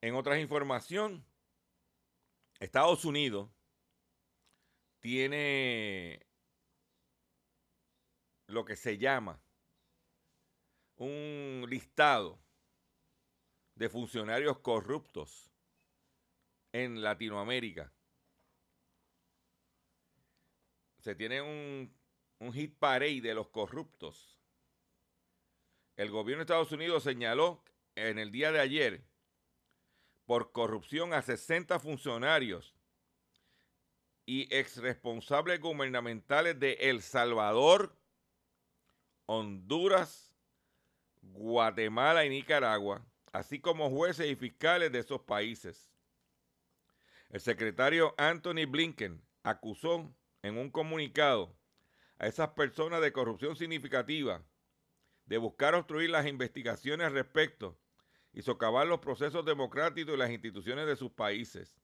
En 0.00 0.14
otras 0.14 0.38
información, 0.38 1.26
Estados 2.60 3.04
Unidos 3.04 3.50
tiene 5.00 6.24
lo 8.46 8.64
que 8.64 8.76
se 8.76 8.98
llama 8.98 9.42
un 10.96 11.66
listado 11.68 12.40
de 13.74 13.88
funcionarios 13.88 14.60
corruptos 14.60 15.50
en 16.72 17.02
Latinoamérica. 17.02 17.93
Se 21.04 21.14
tiene 21.14 21.42
un, 21.42 21.94
un 22.38 22.52
hit 22.54 22.78
parade 22.78 23.20
de 23.20 23.34
los 23.34 23.48
corruptos. 23.48 24.40
El 25.96 26.10
gobierno 26.10 26.38
de 26.38 26.44
Estados 26.44 26.72
Unidos 26.72 27.02
señaló 27.02 27.62
en 27.94 28.18
el 28.18 28.32
día 28.32 28.52
de 28.52 28.60
ayer 28.60 29.04
por 30.24 30.50
corrupción 30.50 31.12
a 31.12 31.20
60 31.20 31.78
funcionarios 31.78 32.74
y 34.24 34.48
exresponsables 34.54 35.60
gubernamentales 35.60 36.58
de 36.58 36.72
El 36.80 37.02
Salvador, 37.02 37.94
Honduras, 39.26 40.34
Guatemala 41.20 42.24
y 42.24 42.30
Nicaragua, 42.30 43.04
así 43.30 43.60
como 43.60 43.90
jueces 43.90 44.30
y 44.30 44.36
fiscales 44.36 44.90
de 44.90 45.00
esos 45.00 45.20
países. 45.20 45.92
El 47.28 47.42
secretario 47.42 48.14
Anthony 48.16 48.64
Blinken 48.66 49.22
acusó 49.42 50.10
en 50.44 50.58
un 50.58 50.70
comunicado 50.70 51.56
a 52.18 52.26
esas 52.26 52.50
personas 52.50 53.00
de 53.00 53.12
corrupción 53.12 53.56
significativa, 53.56 54.44
de 55.24 55.38
buscar 55.38 55.74
obstruir 55.74 56.10
las 56.10 56.26
investigaciones 56.26 57.12
respecto 57.12 57.80
y 58.34 58.42
socavar 58.42 58.86
los 58.86 59.00
procesos 59.00 59.46
democráticos 59.46 60.14
y 60.14 60.18
las 60.18 60.30
instituciones 60.30 60.86
de 60.86 60.96
sus 60.96 61.12
países. 61.12 61.80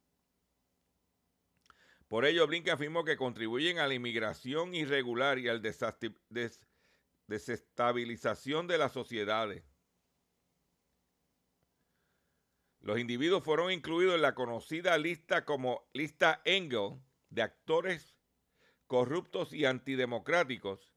Por 2.06 2.26
ello, 2.26 2.46
Blinken 2.46 2.74
afirmó 2.74 3.02
que 3.02 3.16
contribuyen 3.16 3.78
a 3.78 3.88
la 3.88 3.94
inmigración 3.94 4.74
irregular 4.74 5.38
y 5.38 5.48
a 5.48 5.54
la 5.54 5.96
desestabilización 7.28 8.66
de 8.66 8.76
las 8.76 8.92
sociedades. 8.92 9.64
Los 12.82 12.98
individuos 12.98 13.42
fueron 13.42 13.72
incluidos 13.72 14.16
en 14.16 14.22
la 14.22 14.34
conocida 14.34 14.98
lista 14.98 15.46
como 15.46 15.88
lista 15.94 16.42
Engel 16.44 17.00
de 17.30 17.40
actores 17.40 18.19
corruptos 18.90 19.52
y 19.52 19.66
antidemocráticos, 19.66 20.92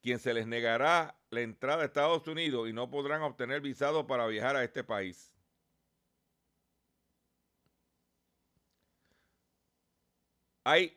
quien 0.00 0.20
se 0.20 0.32
les 0.32 0.46
negará 0.46 1.20
la 1.30 1.40
entrada 1.40 1.82
a 1.82 1.86
Estados 1.86 2.28
Unidos 2.28 2.68
y 2.68 2.72
no 2.72 2.90
podrán 2.90 3.22
obtener 3.22 3.60
visado 3.60 4.06
para 4.06 4.28
viajar 4.28 4.54
a 4.54 4.62
este 4.62 4.84
país. 4.84 5.34
Hay 10.62 10.96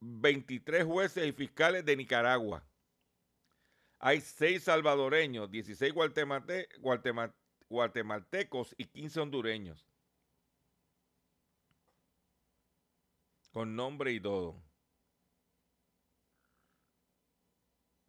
23 0.00 0.84
jueces 0.84 1.28
y 1.28 1.32
fiscales 1.32 1.84
de 1.84 1.96
Nicaragua. 1.96 2.66
Hay 4.00 4.20
6 4.20 4.64
salvadoreños, 4.64 5.48
16 5.48 5.94
guatemaltecos 7.68 8.74
y 8.76 8.86
15 8.86 9.20
hondureños. 9.20 9.86
Con 13.52 13.76
nombre 13.76 14.10
y 14.10 14.18
todo. 14.18 14.71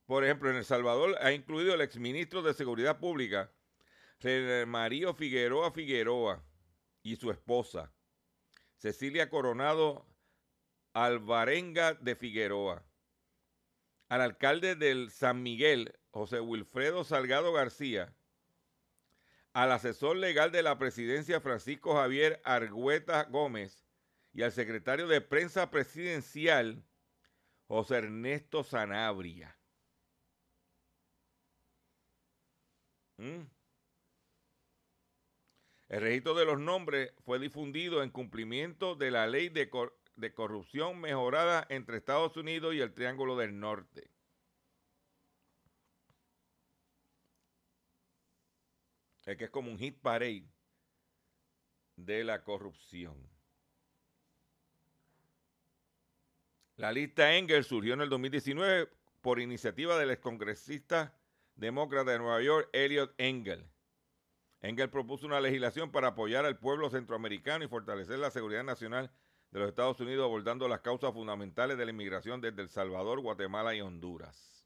Por 0.05 0.23
ejemplo, 0.23 0.49
en 0.49 0.57
El 0.57 0.65
Salvador 0.65 1.17
ha 1.21 1.31
incluido 1.31 1.73
el 1.73 1.81
exministro 1.81 2.41
de 2.41 2.53
Seguridad 2.53 2.99
Pública, 2.99 3.51
Mario 4.67 5.13
Figueroa 5.13 5.71
Figueroa, 5.71 6.43
y 7.03 7.17
su 7.17 7.31
esposa, 7.31 7.91
Cecilia 8.77 9.29
Coronado 9.29 10.05
Alvarenga 10.93 11.93
de 11.95 12.15
Figueroa. 12.15 12.85
Al 14.09 14.21
alcalde 14.21 14.75
del 14.75 15.09
San 15.11 15.41
Miguel, 15.41 15.97
José 16.11 16.39
Wilfredo 16.39 17.03
Salgado 17.03 17.51
García. 17.51 18.13
Al 19.53 19.71
asesor 19.71 20.17
legal 20.17 20.51
de 20.51 20.63
la 20.63 20.77
presidencia, 20.77 21.41
Francisco 21.41 21.95
Javier 21.95 22.41
Argüeta 22.43 23.23
Gómez. 23.23 23.83
Y 24.33 24.43
al 24.43 24.51
secretario 24.51 25.07
de 25.07 25.21
prensa 25.21 25.71
presidencial, 25.71 26.83
José 27.67 27.97
Ernesto 27.97 28.63
Sanabria. 28.63 29.57
¿Mm? 33.17 33.43
El 35.93 36.01
registro 36.01 36.33
de 36.33 36.45
los 36.45 36.59
nombres 36.59 37.13
fue 37.23 37.37
difundido 37.37 38.01
en 38.01 38.09
cumplimiento 38.09 38.95
de 38.95 39.11
la 39.11 39.27
ley 39.27 39.49
de, 39.49 39.69
corrupción 40.33 40.99
mejorada 40.99 41.67
entre 41.69 41.97
Estados 41.97 42.35
Unidos 42.35 42.73
y 42.73 42.81
el 42.81 42.95
Triángulo 42.95 43.37
del 43.37 43.59
Norte. 43.59 44.09
Es 49.25 49.37
que 49.37 49.43
es 49.43 49.49
como 49.51 49.69
un 49.69 49.77
hit 49.77 49.99
parade 50.01 50.47
de 51.95 52.23
la 52.23 52.43
corrupción. 52.43 53.15
La 56.75 56.91
lista 56.91 57.35
Engel 57.35 57.63
surgió 57.63 57.93
en 57.93 58.01
el 58.01 58.09
2019 58.09 58.89
por 59.21 59.39
iniciativa 59.39 59.97
del 59.99 60.09
excongresista 60.09 61.15
demócrata 61.55 62.11
de 62.11 62.19
Nueva 62.19 62.41
York, 62.41 62.69
Elliot 62.73 63.13
Engel. 63.17 63.69
Engel 64.61 64.89
propuso 64.89 65.25
una 65.25 65.41
legislación 65.41 65.91
para 65.91 66.09
apoyar 66.09 66.45
al 66.45 66.57
pueblo 66.57 66.89
centroamericano 66.89 67.65
y 67.65 67.67
fortalecer 67.67 68.19
la 68.19 68.31
seguridad 68.31 68.63
nacional 68.63 69.11
de 69.51 69.59
los 69.59 69.69
Estados 69.69 69.99
Unidos 69.99 70.25
abordando 70.25 70.67
las 70.67 70.79
causas 70.79 71.13
fundamentales 71.13 71.77
de 71.77 71.85
la 71.85 71.91
inmigración 71.91 72.41
desde 72.41 72.61
El 72.61 72.69
Salvador, 72.69 73.19
Guatemala 73.19 73.75
y 73.75 73.81
Honduras. 73.81 74.65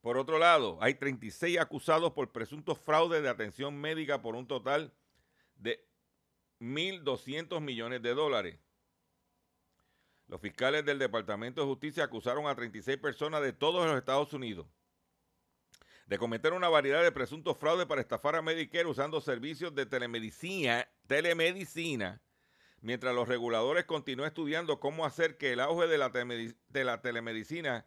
Por 0.00 0.18
otro 0.18 0.38
lado, 0.38 0.78
hay 0.80 0.94
36 0.94 1.58
acusados 1.58 2.12
por 2.12 2.30
presuntos 2.30 2.78
fraudes 2.78 3.22
de 3.22 3.28
atención 3.28 3.74
médica 3.80 4.20
por 4.20 4.36
un 4.36 4.46
total 4.46 4.92
de 5.56 5.82
1.200 6.60 7.60
millones 7.60 8.02
de 8.02 8.14
dólares. 8.14 8.63
Los 10.26 10.40
fiscales 10.40 10.84
del 10.84 10.98
Departamento 10.98 11.60
de 11.60 11.66
Justicia 11.66 12.04
acusaron 12.04 12.46
a 12.46 12.54
36 12.54 12.96
personas 12.98 13.42
de 13.42 13.52
todos 13.52 13.86
los 13.86 13.96
Estados 13.96 14.32
Unidos 14.32 14.66
de 16.06 16.18
cometer 16.18 16.52
una 16.52 16.68
variedad 16.68 17.02
de 17.02 17.12
presuntos 17.12 17.56
fraudes 17.56 17.86
para 17.86 18.00
estafar 18.00 18.36
a 18.36 18.42
Medicare 18.42 18.86
usando 18.86 19.20
servicios 19.20 19.74
de 19.74 19.86
telemedicina, 19.86 20.86
telemedicina 21.06 22.20
mientras 22.80 23.14
los 23.14 23.26
reguladores 23.26 23.86
continúan 23.86 24.28
estudiando 24.28 24.80
cómo 24.80 25.06
hacer 25.06 25.38
que 25.38 25.52
el 25.52 25.60
auge 25.60 25.86
de 25.86 25.96
la, 25.96 26.10
de 26.10 26.84
la 26.84 27.00
telemedicina 27.00 27.86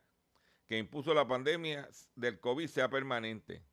que 0.65 0.79
impuso 0.79 1.13
la 1.13 1.27
pandemia 1.27 1.88
del 2.16 2.40
COVID 2.40 2.68
sea 2.68 2.90
permanente. 2.90 3.64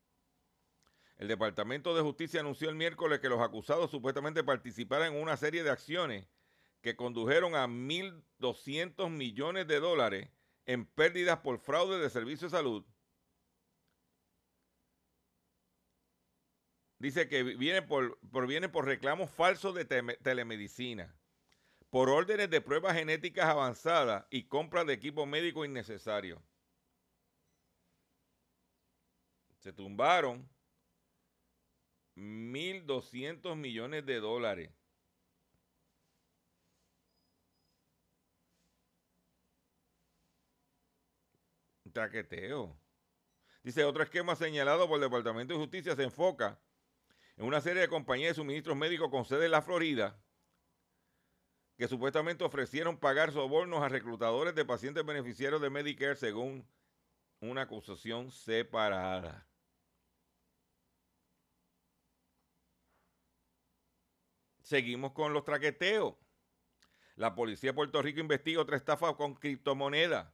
El 1.16 1.28
Departamento 1.28 1.94
de 1.94 2.02
Justicia 2.02 2.40
anunció 2.40 2.68
el 2.68 2.76
miércoles 2.76 3.20
que 3.20 3.28
los 3.28 3.40
acusados 3.40 3.90
supuestamente 3.90 4.44
participaron 4.44 5.14
en 5.14 5.22
una 5.22 5.36
serie 5.36 5.62
de 5.62 5.70
acciones 5.70 6.26
que 6.84 6.96
condujeron 6.96 7.56
a 7.56 7.66
1.200 7.66 9.08
millones 9.08 9.66
de 9.66 9.80
dólares 9.80 10.28
en 10.66 10.84
pérdidas 10.84 11.38
por 11.38 11.58
fraude 11.58 11.98
de 11.98 12.10
servicios 12.10 12.52
de 12.52 12.58
salud 12.58 12.84
Dice 16.98 17.26
que 17.26 17.42
viene 17.42 17.80
por, 17.80 18.18
proviene 18.30 18.68
por 18.68 18.84
reclamos 18.84 19.30
falsos 19.30 19.74
de 19.74 19.84
telemedicina, 19.84 21.14
por 21.90 22.08
órdenes 22.08 22.48
de 22.48 22.60
pruebas 22.60 22.96
genéticas 22.96 23.46
avanzadas 23.46 24.26
y 24.30 24.44
compras 24.44 24.86
de 24.86 24.94
equipo 24.94 25.26
médico 25.26 25.64
innecesario. 25.64 26.42
Se 29.58 29.72
tumbaron 29.72 30.48
1.200 32.16 33.54
millones 33.56 34.06
de 34.06 34.20
dólares. 34.20 34.70
Traqueteo. 41.94 42.76
Dice, 43.62 43.84
otro 43.84 44.02
esquema 44.02 44.36
señalado 44.36 44.86
por 44.86 44.96
el 44.96 45.08
Departamento 45.08 45.54
de 45.54 45.60
Justicia 45.60 45.96
se 45.96 46.02
enfoca 46.02 46.60
en 47.36 47.46
una 47.46 47.60
serie 47.60 47.80
de 47.80 47.88
compañías 47.88 48.30
de 48.30 48.42
suministros 48.42 48.76
médicos 48.76 49.10
con 49.10 49.24
sede 49.24 49.46
en 49.46 49.52
la 49.52 49.62
Florida 49.62 50.20
que 51.78 51.88
supuestamente 51.88 52.44
ofrecieron 52.44 52.98
pagar 52.98 53.32
sobornos 53.32 53.82
a 53.82 53.88
reclutadores 53.88 54.54
de 54.54 54.64
pacientes 54.64 55.06
beneficiarios 55.06 55.62
de 55.62 55.70
Medicare 55.70 56.16
según 56.16 56.68
una 57.40 57.62
acusación 57.62 58.30
separada. 58.30 59.46
Seguimos 64.62 65.12
con 65.12 65.32
los 65.32 65.44
traqueteos. 65.44 66.14
La 67.14 67.36
policía 67.36 67.70
de 67.70 67.74
Puerto 67.74 68.02
Rico 68.02 68.18
investiga 68.18 68.60
otra 68.60 68.76
estafa 68.76 69.14
con 69.16 69.34
criptomonedas. 69.34 70.33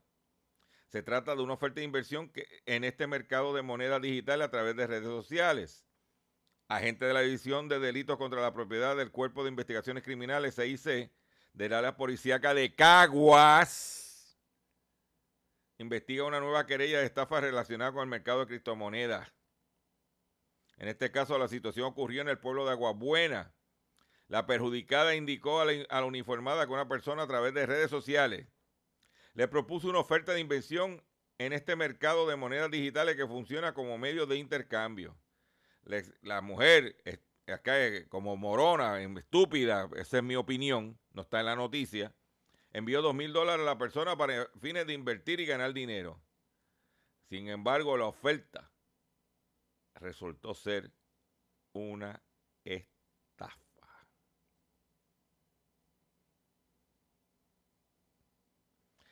Se 0.91 1.05
trata 1.05 1.37
de 1.37 1.43
una 1.43 1.55
oferta 1.55 1.79
de 1.79 1.85
inversión 1.85 2.33
en 2.67 2.83
este 2.83 3.07
mercado 3.07 3.55
de 3.55 3.63
moneda 3.63 4.01
digital 4.01 4.43
a 4.43 4.51
través 4.51 4.75
de 4.75 4.89
redes 4.89 5.05
sociales. 5.05 5.87
Agente 6.67 7.05
de 7.05 7.15
la 7.15 7.21
División 7.21 7.69
de 7.69 7.79
Delitos 7.79 8.19
contra 8.19 8.41
la 8.41 8.53
Propiedad 8.53 8.97
del 8.97 9.13
Cuerpo 9.13 9.45
de 9.45 9.51
Investigaciones 9.51 10.03
Criminales, 10.03 10.57
CIC, 10.57 11.13
del 11.53 11.75
área 11.75 11.97
policíaca 11.97 12.55
de 12.55 12.75
Caguas, 12.75 14.37
investiga 15.79 16.25
una 16.25 16.41
nueva 16.41 16.67
querella 16.67 16.99
de 16.99 17.07
estafa 17.07 17.41
relacionada 17.41 17.93
con 17.93 18.03
el 18.03 18.09
mercado 18.09 18.41
de 18.41 18.47
criptomonedas. 18.49 19.33
En 20.77 20.89
este 20.89 21.13
caso, 21.13 21.39
la 21.39 21.47
situación 21.47 21.87
ocurrió 21.87 22.21
en 22.23 22.29
el 22.29 22.39
pueblo 22.39 22.65
de 22.65 22.73
Aguabuena. 22.73 23.55
La 24.27 24.45
perjudicada 24.47 25.15
indicó 25.15 25.61
a 25.61 25.67
la, 25.67 25.73
a 25.89 26.01
la, 26.01 26.07
uniformada 26.07 26.67
que 26.67 26.73
una 26.73 26.89
persona 26.89 27.23
a 27.23 27.29
través 27.29 27.55
de 27.55 27.67
redes 27.67 27.91
sociales 27.91 28.49
le 29.41 29.49
propuso 29.49 29.89
una 29.89 30.01
oferta 30.01 30.35
de 30.35 30.41
inversión 30.41 31.03
en 31.39 31.55
este 31.55 31.75
mercado 31.75 32.29
de 32.29 32.37
monedas 32.37 32.71
digitales 32.71 33.17
que 33.17 33.27
funciona 33.27 33.73
como 33.73 33.97
medio 33.97 34.27
de 34.27 34.37
intercambio 34.37 35.17
la 36.21 36.43
mujer, 36.43 36.95
acá 37.47 37.73
como 38.11 38.37
morona, 38.37 39.01
estúpida, 39.01 39.89
esa 39.97 40.19
es 40.19 40.23
mi 40.23 40.37
opinión, 40.37 41.01
no 41.15 41.23
está 41.23 41.41
en 41.41 41.47
la 41.47 41.57
noticia, 41.57 42.15
envió 42.75 43.01
dos 43.01 43.15
mil 43.15 43.33
dólares 43.33 43.63
a 43.63 43.71
la 43.71 43.79
persona 43.79 44.15
para 44.15 44.47
fines 44.61 44.87
de 44.87 44.93
invertir 44.93 45.41
y 45.41 45.47
ganar 45.47 45.73
dinero. 45.73 46.21
Sin 47.31 47.49
embargo, 47.49 47.97
la 47.97 48.05
oferta 48.05 48.71
resultó 49.95 50.53
ser 50.53 50.93
una 51.73 52.23
estafa. 52.65 53.00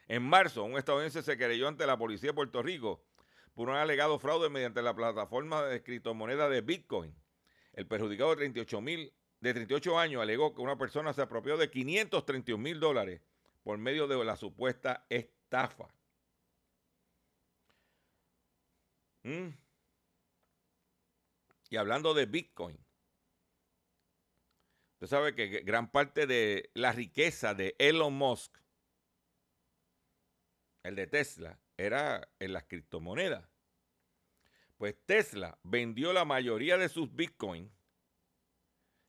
En 0.09 0.23
marzo, 0.23 0.65
un 0.65 0.79
estadounidense 0.79 1.23
se 1.23 1.37
querelló 1.37 1.69
ante 1.69 1.87
la 1.87 1.99
policía 1.99 2.31
de 2.31 2.35
Puerto 2.35 2.63
Rico 2.63 3.05
por 3.55 3.69
un 3.69 3.77
alegado 3.77 4.19
fraude 4.19 4.49
mediante 4.49 4.83
la 4.83 4.95
plataforma 4.95 5.63
de 5.65 5.83
criptomoneda 5.83 6.49
de 6.49 6.63
Bitcoin. 6.63 7.15
El 7.75 7.87
perjudicado 7.87 8.31
de 8.31 8.37
38 8.37 8.81
mil 8.81 9.13
de 9.41 9.55
38 9.55 9.99
años 9.99 10.23
alegó 10.23 10.55
que 10.55 10.63
una 10.63 10.79
persona 10.79 11.13
se 11.13 11.23
apropió 11.23 11.57
de 11.57 11.71
531 11.71 12.63
mil 12.63 12.81
dólares 12.81 13.21
por 13.63 13.79
medio 13.79 14.09
de 14.09 14.25
la 14.25 14.37
supuesta 14.37 15.05
estafa. 15.09 15.89
Mm. 19.23 19.49
Y 21.71 21.77
hablando 21.77 22.15
de 22.15 22.27
Bitcoin, 22.27 22.79
usted 24.95 25.07
sabe 25.07 25.35
que 25.35 25.61
gran 25.61 25.91
parte 25.91 26.27
de 26.27 26.71
la 26.75 26.93
riqueza 26.93 27.55
de 27.55 27.77
Elon 27.79 28.15
Musk, 28.15 28.57
el 30.89 30.97
de 30.97 31.07
Tesla, 31.07 31.61
era 31.77 32.29
en 32.39 32.53
las 32.53 32.65
criptomonedas. 32.65 33.49
Pues 34.77 34.97
Tesla 35.07 35.59
vendió 35.63 36.13
la 36.13 36.25
mayoría 36.25 36.79
de 36.79 36.89
sus 36.89 37.15
bitcoins 37.15 37.71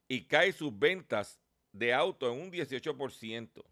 y 0.08 0.26
cae 0.26 0.52
sus 0.52 0.78
ventas 0.78 1.40
de 1.72 1.94
autos 1.94 2.34
en 2.34 2.42
un 2.42 2.52
18%. 2.52 3.64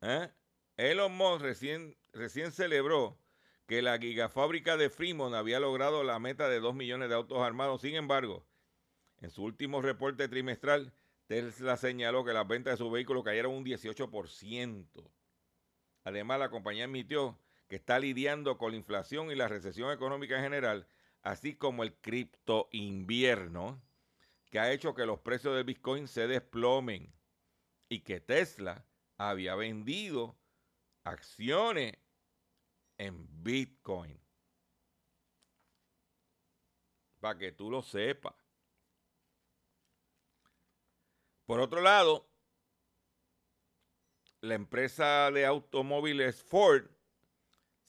¿Eh? 0.00 0.30
Elon 0.78 1.14
Musk 1.16 1.42
recién, 1.42 1.96
recién 2.12 2.50
celebró 2.50 3.18
que 3.66 3.82
la 3.82 3.98
gigafábrica 3.98 4.76
de 4.76 4.90
Fremont 4.90 5.34
había 5.34 5.60
logrado 5.60 6.02
la 6.02 6.18
meta 6.18 6.48
de 6.48 6.58
2 6.58 6.74
millones 6.74 7.08
de 7.08 7.14
autos 7.14 7.38
armados. 7.38 7.82
Sin 7.82 7.94
embargo, 7.94 8.44
en 9.20 9.30
su 9.30 9.44
último 9.44 9.80
reporte 9.80 10.26
trimestral, 10.28 10.92
Tesla 11.26 11.76
señaló 11.76 12.24
que 12.24 12.32
las 12.32 12.46
ventas 12.46 12.74
de 12.74 12.76
su 12.76 12.90
vehículo 12.90 13.22
cayeron 13.22 13.54
un 13.54 13.64
18%. 13.64 15.10
Además, 16.04 16.38
la 16.38 16.50
compañía 16.50 16.84
admitió 16.84 17.38
que 17.68 17.76
está 17.76 17.98
lidiando 17.98 18.58
con 18.58 18.72
la 18.72 18.76
inflación 18.76 19.30
y 19.30 19.34
la 19.34 19.48
recesión 19.48 19.90
económica 19.92 20.36
en 20.36 20.42
general, 20.42 20.86
así 21.22 21.54
como 21.54 21.82
el 21.82 21.94
cripto 21.94 22.68
invierno, 22.72 23.80
que 24.50 24.58
ha 24.58 24.72
hecho 24.72 24.94
que 24.94 25.06
los 25.06 25.20
precios 25.20 25.54
del 25.54 25.64
Bitcoin 25.64 26.06
se 26.06 26.26
desplomen 26.26 27.10
y 27.88 28.00
que 28.00 28.20
Tesla 28.20 28.84
había 29.16 29.54
vendido 29.54 30.36
acciones 31.04 31.94
en 32.98 33.26
Bitcoin. 33.42 34.20
Para 37.20 37.38
que 37.38 37.52
tú 37.52 37.70
lo 37.70 37.82
sepas. 37.82 38.34
Por 41.46 41.60
otro 41.60 41.80
lado, 41.80 42.28
la 44.40 44.54
empresa 44.54 45.30
de 45.30 45.46
automóviles 45.46 46.42
Ford 46.42 46.86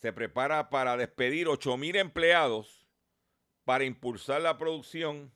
se 0.02 0.14
prepara 0.14 0.70
para 0.70 0.98
despedir 0.98 1.48
8 1.48 1.78
mil 1.78 1.96
empleados 1.96 2.86
para 3.64 3.86
impulsar 3.86 4.42
la 4.42 4.58
producción. 4.58 5.32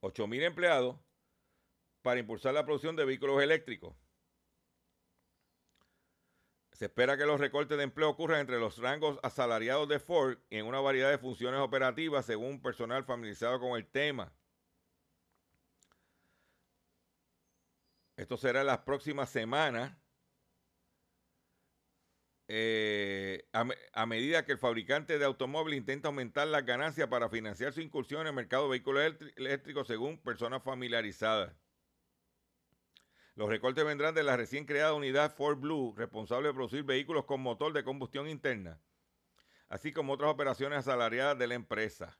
8 0.00 0.26
mil 0.26 0.42
empleados 0.42 0.96
para 2.02 2.20
impulsar 2.20 2.54
la 2.54 2.64
producción 2.64 2.96
de 2.96 3.04
vehículos 3.04 3.42
eléctricos. 3.42 3.94
Se 6.72 6.86
espera 6.86 7.18
que 7.18 7.26
los 7.26 7.38
recortes 7.38 7.76
de 7.76 7.84
empleo 7.84 8.08
ocurran 8.08 8.40
entre 8.40 8.58
los 8.58 8.78
rangos 8.78 9.18
asalariados 9.22 9.86
de 9.88 10.00
Ford 10.00 10.38
y 10.48 10.56
en 10.56 10.66
una 10.66 10.80
variedad 10.80 11.10
de 11.10 11.18
funciones 11.18 11.60
operativas 11.60 12.24
según 12.24 12.62
personal 12.62 13.04
familiarizado 13.04 13.60
con 13.60 13.76
el 13.76 13.86
tema. 13.86 14.32
Esto 18.20 18.36
será 18.36 18.62
las 18.64 18.80
próximas 18.80 19.30
semanas. 19.30 19.96
Eh, 22.48 23.48
a, 23.54 23.66
a, 23.94 24.04
medida 24.04 24.44
que 24.44 24.52
el 24.52 24.58
fabricante 24.58 25.18
de 25.18 25.24
automóviles 25.24 25.78
intenta 25.78 26.08
aumentar 26.08 26.46
las 26.46 26.66
ganancias 26.66 27.08
para 27.08 27.30
financiar 27.30 27.72
su 27.72 27.80
incursión 27.80 28.20
en 28.20 28.26
el 28.26 28.32
mercado 28.34 28.64
de 28.64 28.72
vehículos 28.72 29.16
eléctricos 29.36 29.86
según 29.86 30.18
personas 30.18 30.62
familiarizadas. 30.62 31.56
Los 33.36 33.48
recortes 33.48 33.86
vendrán 33.86 34.14
de 34.14 34.22
la 34.22 34.36
recién 34.36 34.66
creada 34.66 34.92
unidad 34.92 35.34
Ford 35.34 35.58
Blue, 35.58 35.94
responsable 35.96 36.48
de 36.48 36.54
producir 36.54 36.82
vehículos 36.82 37.24
con 37.24 37.40
motor 37.40 37.72
de 37.72 37.84
combustión 37.84 38.28
interna, 38.28 38.82
así 39.70 39.94
como 39.94 40.12
otras 40.12 40.30
operaciones 40.30 40.80
asalariadas 40.80 41.38
de 41.38 41.46
la 41.46 41.54
empresa. 41.54 42.18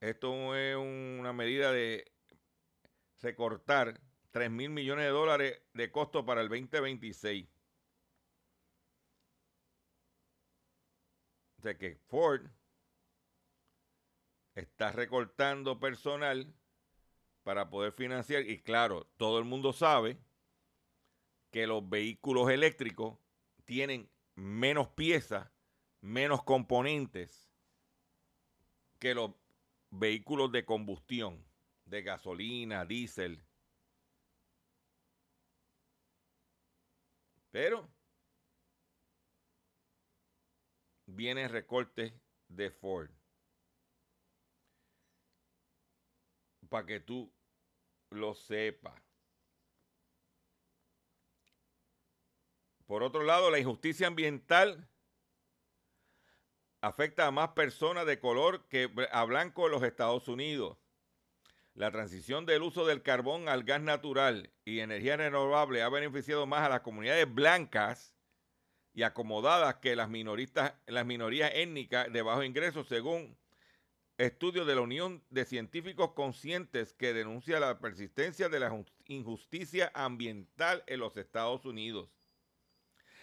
Esto 0.00 0.56
es 0.56 0.76
una 0.76 1.32
medida 1.34 1.72
de 1.72 2.10
recortar 3.20 4.00
3 4.30 4.50
mil 4.50 4.70
millones 4.70 5.04
de 5.04 5.10
dólares 5.10 5.62
de 5.74 5.92
costo 5.92 6.24
para 6.24 6.40
el 6.40 6.48
2026. 6.48 7.46
O 11.58 11.62
sea 11.62 11.76
que 11.76 11.96
Ford 12.08 12.46
está 14.54 14.90
recortando 14.92 15.78
personal 15.78 16.54
para 17.42 17.68
poder 17.68 17.92
financiar. 17.92 18.48
Y 18.48 18.62
claro, 18.62 19.06
todo 19.18 19.38
el 19.38 19.44
mundo 19.44 19.74
sabe 19.74 20.18
que 21.50 21.66
los 21.66 21.86
vehículos 21.86 22.50
eléctricos 22.50 23.18
tienen 23.66 24.10
menos 24.34 24.88
piezas, 24.88 25.50
menos 26.00 26.42
componentes 26.42 27.50
que 28.98 29.14
los 29.14 29.32
vehículos 29.90 30.52
de 30.52 30.64
combustión, 30.64 31.44
de 31.84 32.02
gasolina, 32.02 32.84
diésel. 32.84 33.44
Pero 37.50 37.88
viene 41.06 41.48
recortes 41.48 42.12
de 42.48 42.70
Ford. 42.70 43.10
para 46.70 46.86
que 46.86 47.00
tú 47.00 47.30
lo 48.10 48.34
sepas. 48.34 49.02
Por 52.86 53.02
otro 53.02 53.22
lado, 53.22 53.50
la 53.50 53.58
injusticia 53.58 54.06
ambiental 54.06 54.89
afecta 56.80 57.26
a 57.26 57.30
más 57.30 57.50
personas 57.50 58.06
de 58.06 58.18
color 58.18 58.66
que 58.68 58.90
a 59.12 59.24
blanco 59.24 59.66
en 59.66 59.72
los 59.72 59.82
Estados 59.82 60.28
Unidos. 60.28 60.78
La 61.74 61.90
transición 61.90 62.46
del 62.46 62.62
uso 62.62 62.86
del 62.86 63.02
carbón 63.02 63.48
al 63.48 63.64
gas 63.64 63.80
natural 63.80 64.50
y 64.64 64.80
energía 64.80 65.16
renovable 65.16 65.82
ha 65.82 65.88
beneficiado 65.88 66.46
más 66.46 66.62
a 66.62 66.68
las 66.68 66.80
comunidades 66.80 67.32
blancas 67.32 68.14
y 68.92 69.02
acomodadas 69.02 69.76
que 69.76 69.94
las, 69.94 70.08
minoristas, 70.08 70.74
las 70.86 71.06
minorías 71.06 71.52
étnicas 71.54 72.12
de 72.12 72.22
bajo 72.22 72.42
ingreso, 72.42 72.82
según 72.82 73.38
estudio 74.18 74.64
de 74.64 74.74
la 74.74 74.80
Unión 74.80 75.22
de 75.30 75.44
Científicos 75.44 76.12
Conscientes 76.12 76.92
que 76.92 77.14
denuncia 77.14 77.60
la 77.60 77.78
persistencia 77.78 78.48
de 78.48 78.60
la 78.60 78.84
injusticia 79.06 79.90
ambiental 79.94 80.82
en 80.86 81.00
los 81.00 81.16
Estados 81.16 81.64
Unidos. 81.64 82.10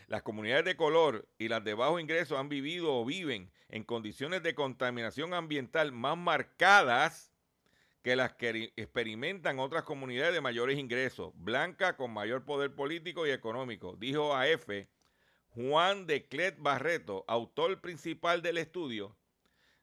Las 0.07 0.23
comunidades 0.23 0.63
de 0.63 0.77
color 0.77 1.27
y 1.37 1.49
las 1.49 1.65
de 1.65 1.73
bajo 1.73 1.99
ingreso 1.99 2.37
han 2.37 2.47
vivido 2.47 2.95
o 2.95 3.03
viven 3.03 3.51
en 3.67 3.83
condiciones 3.83 4.41
de 4.41 4.55
contaminación 4.55 5.33
ambiental 5.33 5.91
más 5.91 6.17
marcadas 6.17 7.33
que 8.03 8.15
las 8.15 8.33
que 8.35 8.71
experimentan 8.77 9.59
otras 9.59 9.83
comunidades 9.83 10.33
de 10.33 10.39
mayores 10.39 10.79
ingresos, 10.79 11.33
blanca 11.35 11.97
con 11.97 12.13
mayor 12.13 12.45
poder 12.45 12.73
político 12.73 13.27
y 13.27 13.31
económico, 13.31 13.97
dijo 13.97 14.33
AF 14.33 14.69
Juan 15.49 16.07
de 16.07 16.25
Clet 16.25 16.55
Barreto, 16.57 17.25
autor 17.27 17.81
principal 17.81 18.41
del 18.41 18.59
estudio, 18.59 19.17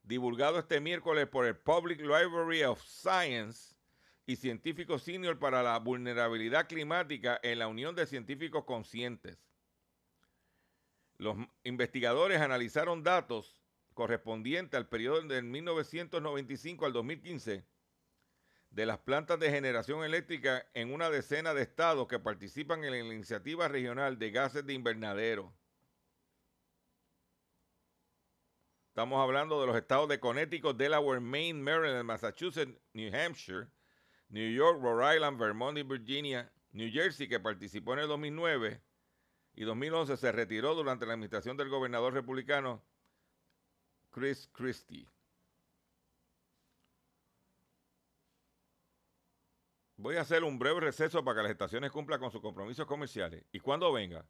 divulgado 0.05 0.59
este 0.59 0.81
miércoles 0.81 1.27
por 1.27 1.45
el 1.45 1.57
Public 1.57 2.01
Library 2.01 2.63
of 2.63 2.83
Science 2.83 3.75
y 4.25 4.37
científico 4.37 4.99
senior 4.99 5.39
para 5.39 5.63
la 5.63 5.79
vulnerabilidad 5.79 6.67
climática 6.67 7.39
en 7.43 7.59
la 7.59 7.69
Unión 7.69 7.95
de 7.95 8.07
Científicos 8.07 8.65
Conscientes. 8.65 9.54
Los 11.19 11.37
investigadores 11.63 12.41
analizaron 12.41 13.03
datos 13.03 13.61
correspondientes 13.95 14.77
al 14.77 14.89
periodo 14.89 15.23
del 15.23 15.45
1995 15.45 16.87
al 16.87 16.93
2015 16.93 17.65
de 18.71 18.87
las 18.87 18.99
plantas 18.99 19.39
de 19.39 19.51
generación 19.51 20.05
eléctrica 20.05 20.67
en 20.75 20.93
una 20.93 21.09
decena 21.09 21.55
de 21.55 21.63
estados 21.63 22.09
que 22.09 22.19
participan 22.19 22.83
en 22.83 22.91
la 22.91 23.15
iniciativa 23.15 23.69
regional 23.69 24.19
de 24.19 24.33
gases 24.33 24.67
de 24.67 24.75
invernadero. 24.75 25.55
Estamos 28.89 29.21
hablando 29.21 29.61
de 29.61 29.69
los 29.69 29.77
estados 29.77 30.09
de 30.09 30.19
Connecticut, 30.19 30.77
Delaware, 30.77 31.21
Maine, 31.21 31.61
Maryland, 31.61 32.05
Massachusetts, 32.05 32.77
New 32.93 33.13
Hampshire, 33.15 33.69
New 34.29 34.53
York, 34.53 34.81
Rhode 34.81 35.17
Island, 35.17 35.39
Vermont 35.39 35.79
y 35.79 35.83
Virginia, 35.83 36.53
New 36.73 36.91
Jersey, 36.93 37.29
que 37.29 37.39
participó 37.39 37.93
en 37.95 38.01
el 38.01 38.09
2009 38.09 38.81
y 39.55 39.65
2011 39.65 40.17
se 40.17 40.33
retiró 40.33 40.75
durante 40.75 41.07
la 41.07 41.15
administración 41.15 41.57
del 41.57 41.69
gobernador 41.69 42.13
republicano 42.13 42.83
Chris 44.11 44.49
Christie. 44.53 45.09
Voy 49.97 50.17
a 50.17 50.23
hacer 50.23 50.45
un 50.45 50.59
breve 50.59 50.81
receso 50.81 51.25
para 51.25 51.37
que 51.37 51.43
las 51.45 51.53
estaciones 51.53 51.91
cumplan 51.91 52.21
con 52.21 52.31
sus 52.31 52.41
compromisos 52.41 52.87
comerciales. 52.87 53.45
Y 53.53 53.61
cuando 53.61 53.93
venga, 53.93 54.27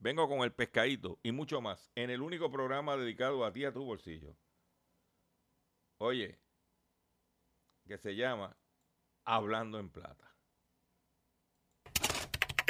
Vengo 0.00 0.26
con 0.26 0.40
el 0.40 0.52
pescadito 0.52 1.18
y 1.22 1.30
mucho 1.30 1.60
más 1.60 1.90
en 1.94 2.08
el 2.08 2.22
único 2.22 2.50
programa 2.50 2.96
dedicado 2.96 3.44
a 3.44 3.52
ti, 3.52 3.66
a 3.66 3.72
tu 3.72 3.84
bolsillo. 3.84 4.34
Oye, 5.98 6.40
que 7.86 7.98
se 7.98 8.16
llama 8.16 8.56
Hablando 9.26 9.78
en 9.78 9.90
Plata. 9.90 10.29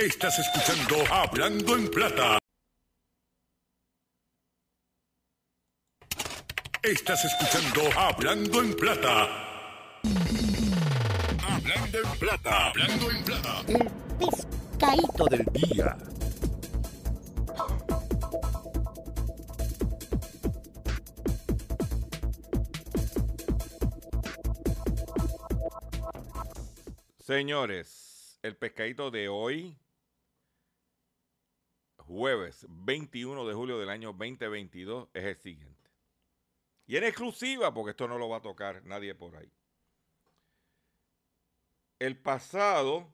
Estás 0.01 0.39
escuchando 0.39 0.97
Hablando 1.13 1.77
en 1.77 1.91
Plata. 1.91 2.39
Estás 6.83 7.23
escuchando 7.27 7.83
Hablando 7.99 8.63
en 8.63 8.75
Plata. 8.77 9.29
Hablando 11.47 11.99
en 11.99 12.19
Plata. 12.19 12.69
Hablando 12.69 13.11
en 13.11 13.25
Plata. 13.25 13.63
El 13.69 13.91
pescadito 14.79 15.25
del 15.27 15.45
día. 15.53 15.99
Señores, 27.19 28.39
el 28.43 28.57
pescadito 28.57 29.11
de 29.11 29.29
hoy 29.29 29.77
jueves 32.11 32.67
21 32.69 33.47
de 33.47 33.55
julio 33.55 33.79
del 33.79 33.89
año 33.89 34.09
2022, 34.09 35.09
es 35.15 35.25
el 35.25 35.37
siguiente. 35.37 35.91
Y 36.89 36.97
en 36.97 37.05
exclusiva, 37.05 37.73
porque 37.73 37.93
esto 37.93 38.09
no 38.09 38.19
lo 38.19 38.29
va 38.29 38.39
a 38.39 38.43
tocar 38.43 38.85
nadie 38.85 39.15
por 39.15 39.37
ahí. 39.37 39.49
El 42.01 42.19
pasado 42.19 43.13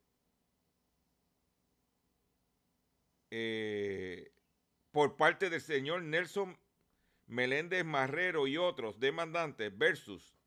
eh, 3.35 4.31
por 4.91 5.17
parte 5.17 5.49
del 5.49 5.59
señor 5.59 6.03
Nelson 6.03 6.55
Meléndez 7.25 7.83
Marrero 7.83 8.45
y 8.45 8.57
otros 8.57 8.99
demandantes 8.99 9.75
versus 9.75 10.37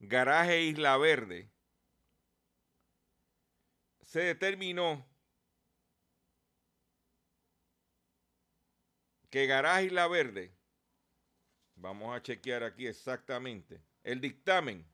Garaje 0.00 0.62
Isla 0.62 0.96
Verde, 0.96 1.52
se 4.02 4.22
determinó 4.22 5.06
que 9.30 9.46
Garaje 9.46 9.84
Isla 9.84 10.08
Verde, 10.08 10.52
vamos 11.76 12.16
a 12.16 12.20
chequear 12.20 12.64
aquí 12.64 12.88
exactamente, 12.88 13.80
el 14.02 14.20
dictamen 14.20 14.84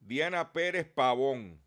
Diana 0.00 0.52
Pérez 0.52 0.92
Pavón. 0.92 1.62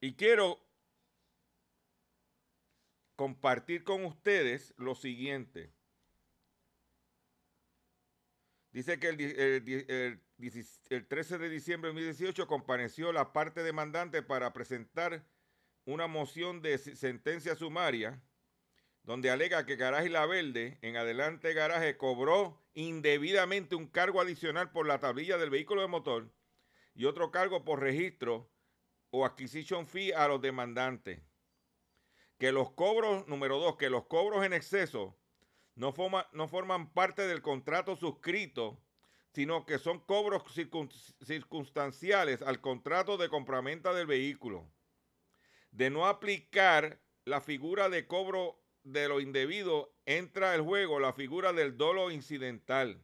Y 0.00 0.14
quiero 0.14 0.65
compartir 3.16 3.82
con 3.82 4.04
ustedes 4.04 4.74
lo 4.76 4.94
siguiente. 4.94 5.72
Dice 8.70 9.00
que 9.00 9.08
el, 9.08 11.06
13 11.08 11.38
de 11.38 11.48
diciembre 11.48 11.88
de 11.88 11.94
2018 11.94 12.46
compareció 12.46 13.10
la 13.10 13.32
parte 13.32 13.62
demandante 13.62 14.22
para 14.22 14.52
presentar 14.52 15.26
una 15.86 16.06
moción 16.06 16.60
de 16.60 16.76
sentencia 16.76 17.56
sumaria 17.56 18.22
donde 19.02 19.30
alega 19.30 19.64
que 19.64 19.76
Garaje 19.76 20.10
La 20.10 20.26
Verde, 20.26 20.78
en 20.82 20.96
adelante 20.96 21.54
Garaje, 21.54 21.96
cobró 21.96 22.62
indebidamente 22.74 23.76
un 23.76 23.86
cargo 23.86 24.20
adicional 24.20 24.72
por 24.72 24.86
la 24.86 24.98
tablilla 24.98 25.38
del 25.38 25.48
vehículo 25.48 25.80
de 25.80 25.88
motor 25.88 26.30
y 26.94 27.06
otro 27.06 27.30
cargo 27.30 27.64
por 27.64 27.80
registro 27.80 28.50
o 29.10 29.24
acquisition 29.24 29.86
fee 29.86 30.12
a 30.12 30.28
los 30.28 30.42
demandantes 30.42 31.25
que 32.38 32.52
los 32.52 32.72
cobros, 32.72 33.26
número 33.28 33.58
dos, 33.58 33.76
que 33.76 33.90
los 33.90 34.06
cobros 34.06 34.44
en 34.44 34.52
exceso 34.52 35.18
no, 35.74 35.94
no 36.32 36.48
forman 36.48 36.92
parte 36.92 37.26
del 37.26 37.42
contrato 37.42 37.96
suscrito, 37.96 38.82
sino 39.32 39.66
que 39.66 39.78
son 39.78 40.00
cobros 40.00 40.42
circunstanciales 41.22 42.42
al 42.42 42.60
contrato 42.60 43.18
de 43.18 43.28
compraventa 43.28 43.92
del 43.92 44.06
vehículo. 44.06 44.70
De 45.70 45.90
no 45.90 46.06
aplicar 46.06 47.02
la 47.24 47.40
figura 47.40 47.88
de 47.90 48.06
cobro 48.06 48.62
de 48.82 49.08
lo 49.08 49.20
indebido, 49.20 49.94
entra 50.06 50.54
el 50.54 50.62
juego 50.62 51.00
la 51.00 51.12
figura 51.12 51.52
del 51.52 51.76
dolo 51.76 52.10
incidental, 52.10 53.02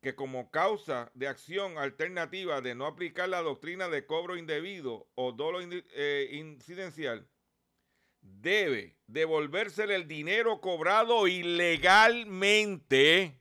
que 0.00 0.16
como 0.16 0.50
causa 0.50 1.12
de 1.14 1.28
acción 1.28 1.78
alternativa 1.78 2.60
de 2.60 2.74
no 2.74 2.86
aplicar 2.86 3.28
la 3.28 3.42
doctrina 3.42 3.88
de 3.88 4.06
cobro 4.06 4.36
indebido 4.36 5.08
o 5.14 5.32
dolo 5.32 5.60
eh, 5.60 6.28
incidencial, 6.32 7.28
debe 8.40 8.96
devolvérsele 9.06 9.94
el 9.94 10.08
dinero 10.08 10.60
cobrado 10.60 11.28
ilegalmente 11.28 13.40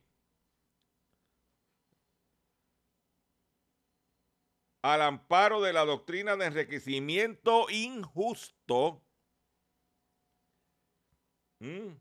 al 4.82 5.02
amparo 5.02 5.62
de 5.62 5.74
la 5.74 5.84
doctrina 5.84 6.36
de 6.36 6.46
enriquecimiento 6.46 7.68
injusto. 7.72 9.02
Mm. 11.60 11.96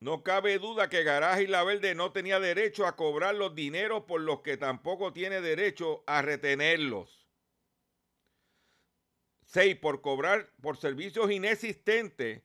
No 0.00 0.22
cabe 0.22 0.58
duda 0.58 0.88
que 0.88 1.02
Garaje 1.02 1.44
y 1.44 1.46
La 1.46 1.64
Verde 1.64 1.94
no 1.94 2.12
tenía 2.12 2.38
derecho 2.38 2.86
a 2.86 2.96
cobrar 2.96 3.34
los 3.34 3.54
dineros 3.54 4.04
por 4.04 4.20
los 4.20 4.42
que 4.42 4.58
tampoco 4.58 5.12
tiene 5.12 5.40
derecho 5.40 6.04
a 6.06 6.22
retenerlos. 6.22 7.17
6. 9.48 9.76
Por 9.76 10.02
cobrar 10.02 10.52
por 10.60 10.76
servicios 10.76 11.30
inexistentes 11.30 12.42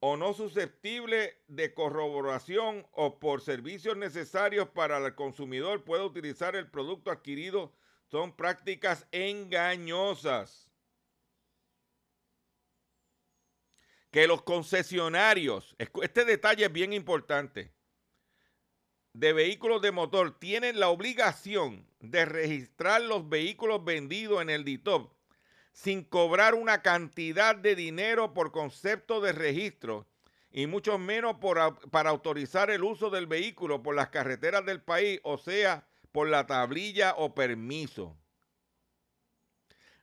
o 0.00 0.16
no 0.16 0.32
susceptibles 0.32 1.34
de 1.48 1.74
corroboración 1.74 2.86
o 2.92 3.20
por 3.20 3.42
servicios 3.42 3.96
necesarios 3.96 4.68
para 4.70 4.96
el 4.98 5.14
consumidor 5.14 5.84
puede 5.84 6.02
utilizar 6.02 6.56
el 6.56 6.70
producto 6.70 7.10
adquirido 7.10 7.74
son 8.10 8.34
prácticas 8.34 9.06
engañosas. 9.12 10.66
Que 14.10 14.26
los 14.26 14.42
concesionarios, 14.42 15.76
este 15.78 16.24
detalle 16.24 16.64
es 16.64 16.72
bien 16.72 16.92
importante, 16.92 17.72
de 19.12 19.32
vehículos 19.32 19.82
de 19.82 19.92
motor 19.92 20.38
tienen 20.40 20.80
la 20.80 20.88
obligación 20.88 21.86
de 22.00 22.24
registrar 22.24 23.02
los 23.02 23.28
vehículos 23.28 23.84
vendidos 23.84 24.42
en 24.42 24.50
el 24.50 24.64
DITOP 24.64 25.19
sin 25.72 26.04
cobrar 26.04 26.54
una 26.54 26.82
cantidad 26.82 27.54
de 27.54 27.74
dinero 27.74 28.34
por 28.34 28.52
concepto 28.52 29.20
de 29.20 29.32
registro 29.32 30.06
y 30.50 30.66
mucho 30.66 30.98
menos 30.98 31.36
para 31.90 32.10
autorizar 32.10 32.70
el 32.70 32.82
uso 32.82 33.10
del 33.10 33.26
vehículo 33.26 33.82
por 33.82 33.94
las 33.94 34.08
carreteras 34.08 34.66
del 34.66 34.82
país, 34.82 35.20
o 35.22 35.38
sea, 35.38 35.86
por 36.12 36.28
la 36.28 36.46
tablilla 36.46 37.14
o 37.16 37.34
permiso. 37.34 38.16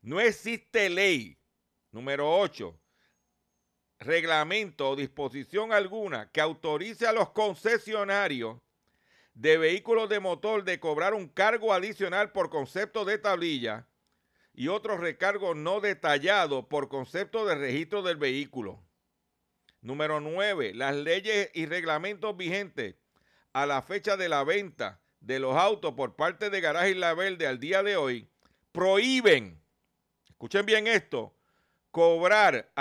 No 0.01 0.21
existe 0.21 0.89
ley, 0.89 1.37
número 1.91 2.33
8, 2.39 2.79
reglamento 3.99 4.91
o 4.91 4.95
disposición 4.95 5.73
alguna 5.73 6.31
que 6.31 6.39
autorice 6.39 7.07
a 7.07 7.11
los 7.11 7.31
concesionarios 7.31 8.57
de 9.33 9.57
vehículos 9.57 10.07
de 10.07 10.19
motor 10.19 10.63
de 10.63 10.79
cobrar 10.79 11.13
un 11.13 11.27
cargo 11.27 11.73
adicional 11.73 12.31
por 12.31 12.49
concepto 12.49 13.05
de 13.05 13.17
tablilla 13.17 13.85
y 14.57 14.69
otros 14.69 14.99
recargos 14.99 15.55
no 15.55 15.81
detallados 15.81 16.65
por 16.65 16.89
concepto 16.89 17.45
de 17.45 17.53
registro 17.53 18.01
del 18.01 18.17
vehículo. 18.17 18.83
Número 19.81 20.19
9. 20.19 20.73
Las 20.73 20.95
leyes 20.95 21.51
y 21.53 21.67
reglamentos 21.67 22.35
vigentes 22.35 22.95
a 23.53 23.67
la 23.67 23.83
fecha 23.83 24.17
de 24.17 24.29
la 24.29 24.43
venta 24.43 24.99
de 25.19 25.37
los 25.37 25.55
autos 25.55 25.93
por 25.93 26.15
parte 26.15 26.49
de 26.49 26.59
Garaje 26.59 26.95
La 26.95 27.13
Verde 27.13 27.45
al 27.45 27.59
día 27.59 27.83
de 27.83 27.97
hoy 27.97 28.31
prohíben, 28.71 29.61
escuchen 30.27 30.65
bien 30.65 30.87
esto, 30.87 31.35
cobrar 31.91 32.71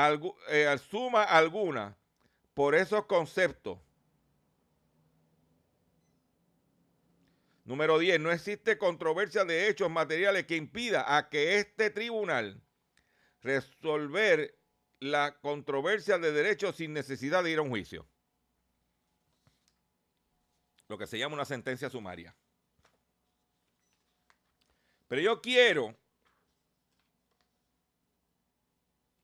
eh, 0.48 0.78
suma 0.78 1.24
alguna 1.24 1.98
por 2.54 2.74
esos 2.74 3.04
conceptos. 3.04 3.78
Número 7.66 7.98
10. 7.98 8.20
No 8.20 8.30
existe 8.30 8.78
controversia 8.78 9.44
de 9.44 9.68
hechos 9.68 9.90
materiales 9.90 10.46
que 10.46 10.54
impida 10.54 11.16
a 11.16 11.28
que 11.28 11.58
este 11.58 11.90
tribunal 11.90 12.62
resolver 13.42 14.56
la 15.00 15.36
controversia 15.40 16.16
de 16.18 16.30
derechos 16.30 16.76
sin 16.76 16.92
necesidad 16.92 17.42
de 17.42 17.50
ir 17.50 17.58
a 17.58 17.62
un 17.62 17.70
juicio. 17.70 18.08
Lo 20.86 20.96
que 20.96 21.08
se 21.08 21.18
llama 21.18 21.34
una 21.34 21.44
sentencia 21.44 21.90
sumaria. 21.90 22.36
Pero 25.08 25.20
yo 25.20 25.42
quiero, 25.42 25.96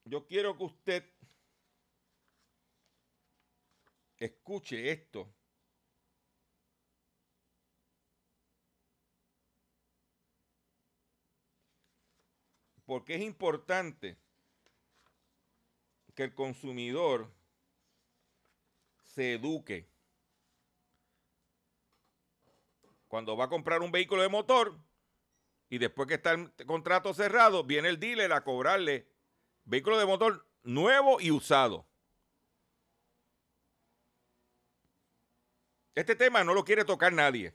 yo 0.05 0.27
quiero 0.27 0.57
que 0.57 0.65
usted 0.65 1.05
escuche 4.17 4.91
esto. 4.91 5.33
Porque 12.85 13.15
es 13.15 13.23
importante 13.23 14.17
que 16.15 16.25
el 16.25 16.35
consumidor 16.35 17.33
se 19.05 19.35
eduque. 19.35 19.89
Cuando 23.09 23.37
va 23.37 23.45
a 23.45 23.49
comprar 23.49 23.83
un 23.83 23.93
vehículo 23.93 24.23
de 24.23 24.29
motor 24.29 24.79
y 25.69 25.79
después 25.79 26.09
que 26.09 26.15
está 26.15 26.33
el 26.33 26.51
contrato 26.67 27.15
cerrado, 27.15 27.65
viene 27.65 27.89
el 27.89 28.01
dealer 28.01 28.33
a 28.33 28.45
cobrarle 28.45 29.07
vehículo 29.65 29.99
de 29.99 30.07
motor 30.07 30.47
nuevo 30.63 31.21
y 31.21 31.31
usado. 31.31 31.87
Este 35.95 36.17
tema 36.17 36.43
no 36.43 36.55
lo 36.55 36.65
quiere 36.65 36.85
tocar 36.85 37.13
nadie. 37.13 37.55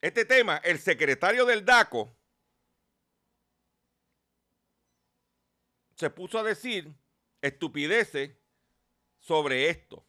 Este 0.00 0.24
tema, 0.24 0.58
el 0.58 0.78
secretario 0.78 1.44
del 1.44 1.64
DACO 1.64 2.17
se 5.98 6.10
puso 6.10 6.38
a 6.38 6.44
decir 6.44 6.94
estupideces 7.42 8.30
sobre 9.18 9.68
esto. 9.68 10.06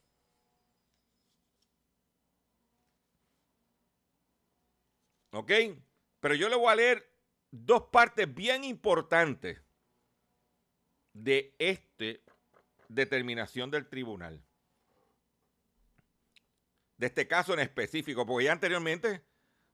¿Ok? 5.31 5.51
Pero 6.19 6.35
yo 6.35 6.47
le 6.47 6.55
voy 6.55 6.71
a 6.71 6.75
leer 6.75 7.11
dos 7.49 7.87
partes 7.91 8.31
bien 8.31 8.63
importantes 8.63 9.63
de 11.13 11.55
esta 11.57 12.05
determinación 12.87 13.71
del 13.71 13.87
tribunal. 13.87 14.43
De 16.97 17.07
este 17.07 17.27
caso 17.27 17.53
en 17.53 17.61
específico, 17.61 18.27
porque 18.27 18.45
ya 18.45 18.51
anteriormente 18.51 19.25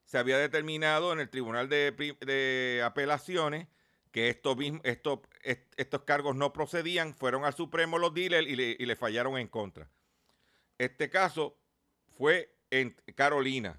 se 0.06 0.18
había 0.18 0.38
determinado 0.38 1.12
en 1.12 1.20
el 1.20 1.30
Tribunal 1.30 1.68
de, 1.68 1.92
de 2.22 2.82
Apelaciones 2.86 3.68
que 4.16 4.30
estos, 4.30 6.02
cargos 6.06 6.38
no 6.38 6.54
procedían, 6.54 7.14
fueron 7.14 7.44
al 7.44 7.54
Supremo 7.54 7.98
los 7.98 8.14
dealers 8.14 8.48
y 8.48 8.56
le, 8.56 8.78
y 8.80 8.86
le 8.86 8.96
fallaron 8.96 9.38
en 9.38 9.50
contra. 9.50 9.92
Este 10.78 11.10
caso 11.10 11.58
fue 12.18 12.56
en 12.70 12.96
Carolina, 13.16 13.78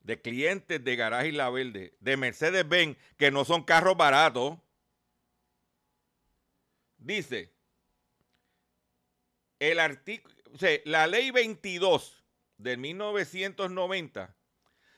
de 0.00 0.20
clientes 0.20 0.84
de 0.84 0.94
Garaje 0.94 1.32
La 1.32 1.48
Verde, 1.48 1.96
de 2.00 2.18
Mercedes-Benz, 2.18 2.98
que 3.16 3.30
no 3.30 3.46
son 3.46 3.62
carros 3.62 3.96
baratos. 3.96 4.58
Dice, 6.98 7.50
el 9.58 9.78
sea, 10.58 10.80
la 10.84 11.06
ley 11.06 11.30
22 11.30 12.22
de 12.58 12.76
1990 12.76 14.36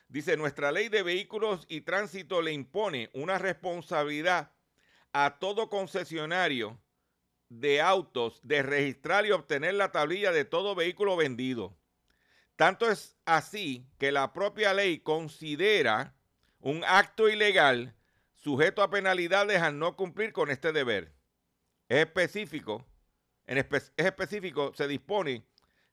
dice, 0.09 0.37
nuestra 0.37 0.73
ley 0.73 0.89
de 0.89 1.05
vehículos 1.05 1.65
y 1.69 1.83
tránsito 1.83 2.43
le 2.43 2.53
impone 2.53 3.09
una 3.13 3.39
responsabilidad 3.39 4.51
a 5.15 5.39
todo 5.39 5.71
concesionario 5.71 6.79
de 7.49 7.81
autos 7.81 8.41
de 8.43 8.63
registrar 8.63 9.25
y 9.25 9.31
obtener 9.31 9.75
la 9.75 9.93
tablilla 9.93 10.33
de 10.33 10.45
todo 10.45 10.75
vehículo 10.75 11.17
vendido. 11.17 11.77
Tanto 12.57 12.91
es 12.91 13.17
así 13.25 13.87
que 13.99 14.11
la 14.11 14.33
propia 14.33 14.75
ley 14.75 14.99
considera 14.99 16.15
un 16.59 16.83
acto 16.85 17.29
ilegal 17.29 17.95
sujeto 18.35 18.83
a 18.83 18.91
penalidades 18.91 19.63
al 19.63 19.79
no 19.79 19.97
cumplir 19.97 20.33
con 20.33 20.51
este 20.51 20.73
deber. 20.73 21.15
Es 21.89 21.99
específico, 21.99 22.85
es 23.47 23.93
específico, 23.97 24.73
se 24.75 24.89
dispone 24.89 25.47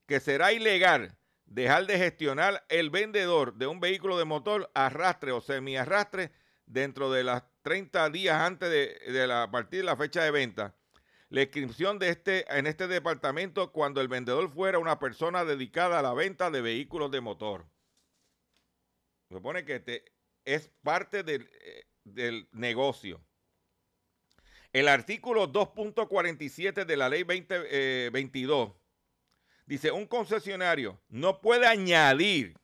que 0.07 0.19
será 0.19 0.51
ilegal 0.51 1.15
dejar 1.45 1.85
de 1.85 1.99
gestionar 1.99 2.65
el 2.69 2.89
vendedor 2.89 3.53
de 3.53 3.67
un 3.67 3.79
vehículo 3.79 4.17
de 4.17 4.25
motor 4.25 4.71
arrastre 4.73 5.31
o 5.31 5.41
semiarrastre 5.41 6.31
dentro 6.65 7.11
de 7.11 7.23
las 7.23 7.43
30 7.61 8.09
días 8.09 8.41
antes 8.41 8.69
de, 8.69 9.47
partir 9.51 9.79
de 9.79 9.85
la 9.85 9.95
fecha 9.95 10.23
de 10.23 10.31
venta. 10.31 10.75
La 11.29 11.43
inscripción 11.43 11.97
de 11.99 12.09
este, 12.09 12.45
en 12.57 12.67
este 12.67 12.87
departamento 12.87 13.71
cuando 13.71 14.01
el 14.01 14.07
vendedor 14.07 14.51
fuera 14.51 14.79
una 14.79 14.99
persona 14.99 15.45
dedicada 15.45 15.99
a 15.99 16.01
la 16.01 16.13
venta 16.13 16.51
de 16.51 16.61
vehículos 16.61 17.09
de 17.11 17.21
motor. 17.21 17.65
Se 19.29 19.35
supone 19.35 19.63
que 19.63 19.75
este 19.75 20.03
es 20.43 20.69
parte 20.83 21.23
del, 21.23 21.49
eh, 22.17 22.47
negocio. 22.51 23.23
El 24.73 24.87
artículo 24.87 25.51
2.47 25.51 26.85
de 26.85 26.97
la 26.97 27.09
ley 27.09 27.23
2022 27.23 28.69
eh, 28.69 28.73
dice, 29.65 29.91
un 29.91 30.07
concesionario 30.07 30.99
no 31.09 31.39
puede 31.39 31.67
añadir 31.67 32.57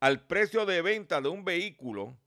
al 0.00 0.26
precio 0.26 0.66
de 0.66 0.82
venta 0.82 1.20
de 1.20 1.28
un 1.28 1.44
vehículo 1.44 2.18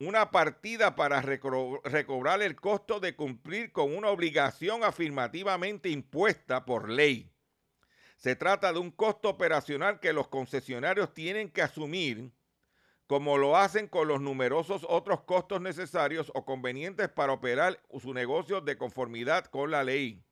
una 0.00 0.30
partida 0.30 0.94
para 0.94 1.20
recobrar 1.20 2.42
el 2.42 2.54
costo 2.54 3.00
de 3.00 3.16
cumplir 3.16 3.72
con 3.72 3.96
una 3.96 4.10
obligación 4.10 4.84
afirmativamente 4.84 5.88
impuesta 5.88 6.64
por 6.64 6.88
ley. 6.88 7.32
Se 8.16 8.36
trata 8.36 8.72
de 8.72 8.78
un 8.78 8.90
costo 8.90 9.28
operacional 9.28 9.98
que 10.00 10.12
los 10.12 10.28
concesionarios 10.28 11.14
tienen 11.14 11.50
que 11.50 11.62
asumir, 11.62 12.32
como 13.06 13.38
lo 13.38 13.56
hacen 13.56 13.88
con 13.88 14.06
los 14.06 14.20
numerosos 14.20 14.86
otros 14.88 15.22
costos 15.22 15.60
necesarios 15.60 16.30
o 16.34 16.44
convenientes 16.44 17.08
para 17.08 17.32
operar 17.32 17.80
su 18.00 18.12
negocio 18.14 18.60
de 18.60 18.76
conformidad 18.76 19.46
con 19.46 19.70
la 19.70 19.82
ley 19.82 20.24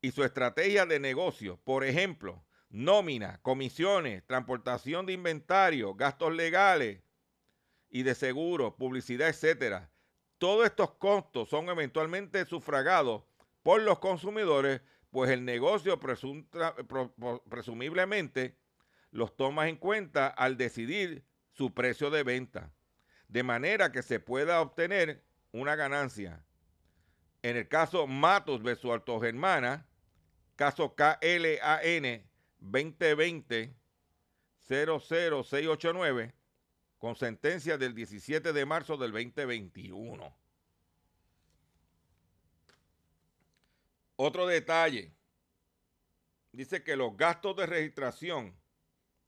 y 0.00 0.10
su 0.10 0.24
estrategia 0.24 0.86
de 0.86 0.98
negocio. 0.98 1.60
Por 1.62 1.84
ejemplo, 1.84 2.44
nómina, 2.70 3.38
comisiones, 3.42 4.26
transportación 4.26 5.06
de 5.06 5.12
inventario, 5.12 5.94
gastos 5.94 6.32
legales, 6.32 7.02
y 7.92 8.02
de 8.02 8.16
seguro, 8.16 8.74
publicidad, 8.76 9.28
etcétera. 9.28 9.88
Todos 10.38 10.66
estos 10.66 10.92
costos 10.94 11.48
son 11.48 11.68
eventualmente 11.68 12.44
sufragados 12.46 13.22
por 13.62 13.80
los 13.82 14.00
consumidores, 14.00 14.80
pues 15.10 15.30
el 15.30 15.44
negocio 15.44 16.00
presumiblemente 17.48 18.56
los 19.12 19.36
toma 19.36 19.68
en 19.68 19.76
cuenta 19.76 20.26
al 20.26 20.56
decidir 20.56 21.24
su 21.52 21.74
precio 21.74 22.10
de 22.10 22.24
venta, 22.24 22.72
de 23.28 23.42
manera 23.42 23.92
que 23.92 24.02
se 24.02 24.18
pueda 24.18 24.62
obtener 24.62 25.22
una 25.52 25.76
ganancia. 25.76 26.44
En 27.42 27.56
el 27.56 27.68
caso 27.68 28.06
Matos 28.06 28.62
versus 28.62 28.90
Alto 28.90 29.20
Germana, 29.20 29.86
caso 30.56 30.94
KLAN 30.94 32.24
2020 32.58 33.76
00689, 34.66 36.34
con 37.02 37.16
sentencia 37.16 37.76
del 37.76 37.96
17 37.96 38.52
de 38.52 38.64
marzo 38.64 38.96
del 38.96 39.10
2021. 39.10 40.36
Otro 44.14 44.46
detalle. 44.46 45.12
Dice 46.52 46.84
que 46.84 46.94
los 46.94 47.16
gastos 47.16 47.56
de 47.56 47.66
registración, 47.66 48.56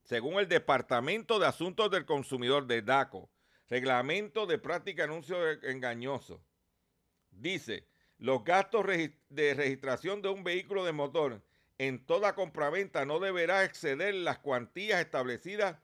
según 0.04 0.38
el 0.38 0.48
Departamento 0.48 1.40
de 1.40 1.48
Asuntos 1.48 1.90
del 1.90 2.06
Consumidor 2.06 2.68
de 2.68 2.80
DACO, 2.80 3.28
Reglamento 3.68 4.46
de 4.46 4.58
Práctica 4.58 5.02
Anuncio 5.02 5.36
Engañoso, 5.64 6.44
dice, 7.32 7.88
los 8.18 8.44
gastos 8.44 8.86
de 9.30 9.54
registración 9.54 10.22
de 10.22 10.28
un 10.28 10.44
vehículo 10.44 10.84
de 10.84 10.92
motor 10.92 11.42
en 11.78 12.06
toda 12.06 12.36
compraventa 12.36 13.04
no 13.04 13.18
deberá 13.18 13.64
exceder 13.64 14.14
las 14.14 14.38
cuantías 14.38 15.00
establecidas 15.00 15.78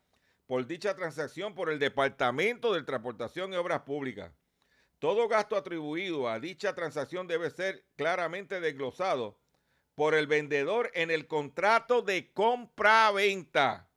por 0.50 0.66
dicha 0.66 0.96
transacción 0.96 1.54
por 1.54 1.70
el 1.70 1.78
Departamento 1.78 2.74
de 2.74 2.82
Transportación 2.82 3.52
y 3.52 3.56
Obras 3.56 3.82
Públicas. 3.82 4.32
Todo 4.98 5.28
gasto 5.28 5.54
atribuido 5.54 6.28
a 6.28 6.40
dicha 6.40 6.74
transacción 6.74 7.28
debe 7.28 7.50
ser 7.50 7.86
claramente 7.94 8.58
desglosado 8.58 9.38
por 9.94 10.12
el 10.12 10.26
vendedor 10.26 10.90
en 10.94 11.12
el 11.12 11.28
contrato 11.28 12.02
de 12.02 12.32
compra-venta. 12.32 13.92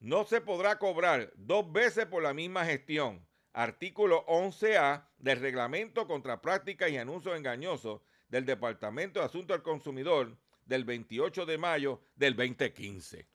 No 0.00 0.24
se 0.24 0.40
podrá 0.40 0.80
cobrar 0.80 1.32
dos 1.36 1.70
veces 1.70 2.06
por 2.06 2.24
la 2.24 2.34
misma 2.34 2.64
gestión. 2.64 3.24
Artículo 3.52 4.26
11A 4.26 5.06
del 5.18 5.38
Reglamento 5.38 6.08
contra 6.08 6.42
Prácticas 6.42 6.90
y 6.90 6.96
Anuncios 6.96 7.36
Engañosos 7.36 8.00
del 8.26 8.44
Departamento 8.44 9.20
de 9.20 9.26
Asuntos 9.26 9.54
del 9.54 9.62
Consumidor 9.62 10.36
del 10.64 10.82
28 10.82 11.46
de 11.46 11.56
mayo 11.56 12.00
del 12.16 12.34
2015. 12.34 13.28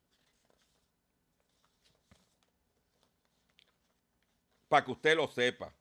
Para 4.70 4.86
que 4.86 4.92
usted 4.92 5.18
lo 5.18 5.28
sepa. 5.28 5.74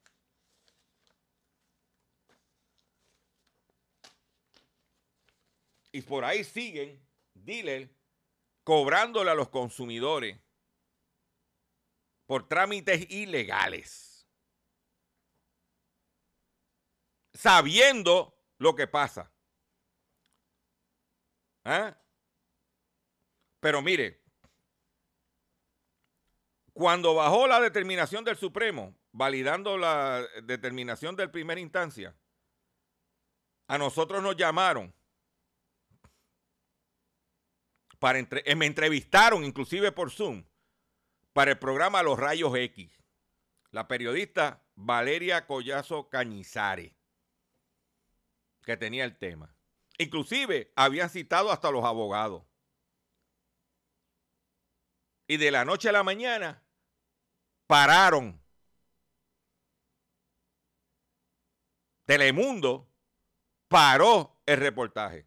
Y 5.92 6.02
por 6.02 6.24
ahí 6.24 6.42
siguen 6.42 7.00
dealers 7.34 7.90
cobrándole 8.64 9.30
a 9.30 9.34
los 9.34 9.48
consumidores 9.48 10.38
por 12.26 12.46
trámites 12.46 13.10
ilegales. 13.10 14.26
Sabiendo 17.32 18.38
lo 18.58 18.74
que 18.74 18.86
pasa. 18.86 19.32
¿Ah? 21.64 21.96
Pero 23.60 23.82
mire, 23.82 24.22
cuando 26.78 27.12
bajó 27.12 27.48
la 27.48 27.60
determinación 27.60 28.22
del 28.22 28.36
Supremo, 28.36 28.94
validando 29.10 29.76
la 29.76 30.24
determinación 30.44 31.16
del 31.16 31.28
primera 31.28 31.60
instancia, 31.60 32.14
a 33.66 33.76
nosotros 33.78 34.22
nos 34.22 34.36
llamaron 34.36 34.94
para 37.98 38.20
eh, 38.20 38.54
me 38.54 38.66
entrevistaron 38.66 39.42
inclusive 39.42 39.90
por 39.90 40.12
Zoom 40.12 40.44
para 41.32 41.50
el 41.50 41.58
programa 41.58 42.00
Los 42.04 42.16
Rayos 42.16 42.54
X. 42.54 42.96
La 43.72 43.88
periodista 43.88 44.62
Valeria 44.76 45.48
Collazo 45.48 46.08
Cañizares, 46.08 46.92
que 48.62 48.76
tenía 48.76 49.04
el 49.04 49.18
tema. 49.18 49.52
Inclusive 49.98 50.72
habían 50.76 51.10
citado 51.10 51.50
hasta 51.50 51.72
los 51.72 51.84
abogados. 51.84 52.44
Y 55.26 55.38
de 55.38 55.50
la 55.50 55.64
noche 55.64 55.88
a 55.88 55.92
la 55.92 56.04
mañana 56.04 56.62
pararon. 57.68 58.42
Telemundo 62.06 62.90
paró 63.68 64.40
el 64.46 64.56
reportaje. 64.56 65.26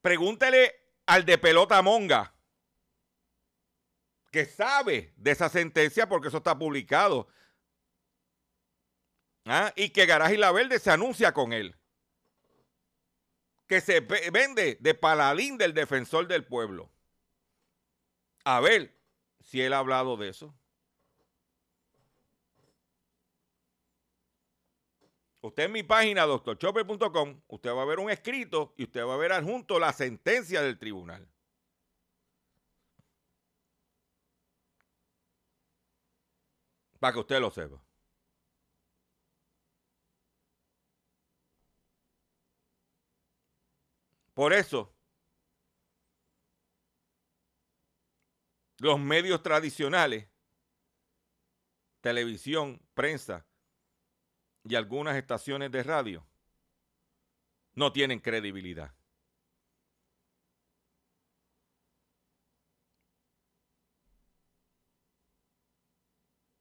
Pregúntele 0.00 0.74
al 1.06 1.24
de 1.24 1.38
pelota 1.38 1.80
monga, 1.82 2.34
que 4.32 4.46
sabe 4.46 5.12
de 5.16 5.30
esa 5.30 5.48
sentencia 5.50 6.08
porque 6.08 6.28
eso 6.28 6.38
está 6.38 6.58
publicado. 6.58 7.28
¿Ah? 9.44 9.72
Y 9.76 9.90
que 9.90 10.06
Garaje 10.06 10.38
La 10.38 10.50
Verde 10.50 10.78
se 10.78 10.90
anuncia 10.90 11.32
con 11.34 11.52
él. 11.52 11.76
Que 13.66 13.80
se 13.80 14.00
vende 14.00 14.78
de 14.80 14.94
paladín 14.94 15.58
del 15.58 15.74
defensor 15.74 16.26
del 16.26 16.46
pueblo. 16.46 16.90
A 18.44 18.60
ver 18.60 18.92
si 19.40 19.60
él 19.60 19.72
ha 19.72 19.78
hablado 19.78 20.16
de 20.16 20.28
eso. 20.28 20.54
Usted 25.42 25.64
en 25.64 25.72
mi 25.72 25.82
página, 25.82 26.22
doctorchopper.com, 26.24 27.42
usted 27.48 27.70
va 27.74 27.82
a 27.82 27.84
ver 27.84 27.98
un 27.98 28.10
escrito 28.10 28.74
y 28.76 28.84
usted 28.84 29.04
va 29.04 29.14
a 29.14 29.16
ver 29.16 29.32
adjunto 29.32 29.78
la 29.80 29.92
sentencia 29.92 30.62
del 30.62 30.78
tribunal. 30.78 31.28
Para 37.00 37.12
que 37.12 37.18
usted 37.20 37.40
lo 37.40 37.50
sepa. 37.50 37.82
Por 44.34 44.52
eso, 44.52 44.94
los 48.82 48.98
medios 48.98 49.44
tradicionales, 49.44 50.26
televisión, 52.00 52.82
prensa, 52.94 53.46
y 54.64 54.74
algunas 54.74 55.16
estaciones 55.16 55.70
de 55.70 55.84
radio 55.84 56.26
no 57.74 57.92
tienen 57.92 58.18
credibilidad. 58.18 58.92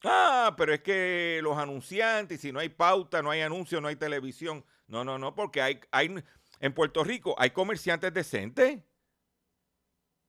Ah, 0.04 0.54
pero 0.56 0.76
es 0.76 0.82
que 0.82 1.40
los 1.42 1.58
anunciantes, 1.58 2.40
si 2.42 2.52
no 2.52 2.60
hay 2.60 2.70
pauta, 2.70 3.24
no 3.24 3.32
hay 3.32 3.42
anuncio, 3.42 3.82
no 3.82 3.88
hay 3.88 3.96
televisión. 3.96 4.64
No, 4.86 5.04
no, 5.04 5.18
no, 5.18 5.34
porque 5.34 5.60
hay, 5.60 5.80
hay 5.90 6.24
en 6.60 6.74
Puerto 6.76 7.04
Rico 7.04 7.34
hay 7.40 7.50
comerciantes 7.50 8.14
decentes 8.14 8.80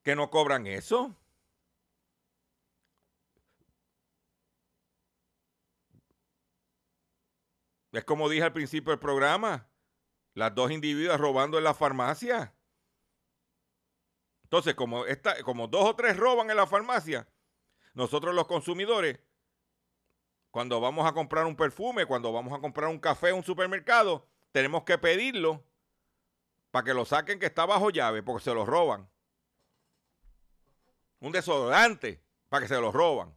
que 0.02 0.16
no 0.16 0.30
cobran 0.30 0.66
eso. 0.66 1.18
Es 7.92 8.04
como 8.04 8.28
dije 8.28 8.42
al 8.44 8.52
principio 8.52 8.90
del 8.90 8.98
programa, 8.98 9.68
las 10.34 10.54
dos 10.54 10.70
individuas 10.70 11.20
robando 11.20 11.58
en 11.58 11.64
la 11.64 11.74
farmacia. 11.74 12.54
Entonces, 14.44 14.74
como, 14.74 15.04
esta, 15.06 15.42
como 15.44 15.68
dos 15.68 15.84
o 15.84 15.96
tres 15.96 16.16
roban 16.16 16.50
en 16.50 16.56
la 16.56 16.66
farmacia, 16.66 17.28
nosotros 17.94 18.34
los 18.34 18.46
consumidores, 18.46 19.20
cuando 20.50 20.80
vamos 20.80 21.06
a 21.06 21.12
comprar 21.12 21.46
un 21.46 21.56
perfume, 21.56 22.06
cuando 22.06 22.32
vamos 22.32 22.52
a 22.52 22.60
comprar 22.60 22.88
un 22.88 22.98
café 22.98 23.30
en 23.30 23.36
un 23.36 23.44
supermercado, 23.44 24.26
tenemos 24.52 24.84
que 24.84 24.98
pedirlo 24.98 25.64
para 26.70 26.84
que 26.84 26.94
lo 26.94 27.04
saquen 27.04 27.38
que 27.38 27.46
está 27.46 27.66
bajo 27.66 27.90
llave, 27.90 28.22
porque 28.22 28.44
se 28.44 28.54
lo 28.54 28.64
roban. 28.64 29.08
Un 31.20 31.32
desodorante, 31.32 32.22
para 32.48 32.62
que 32.62 32.68
se 32.68 32.80
lo 32.80 32.90
roban. 32.90 33.34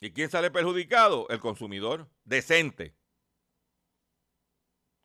¿Y 0.00 0.12
quién 0.12 0.30
sale 0.30 0.50
perjudicado? 0.50 1.28
El 1.28 1.40
consumidor 1.40 2.08
decente, 2.24 2.94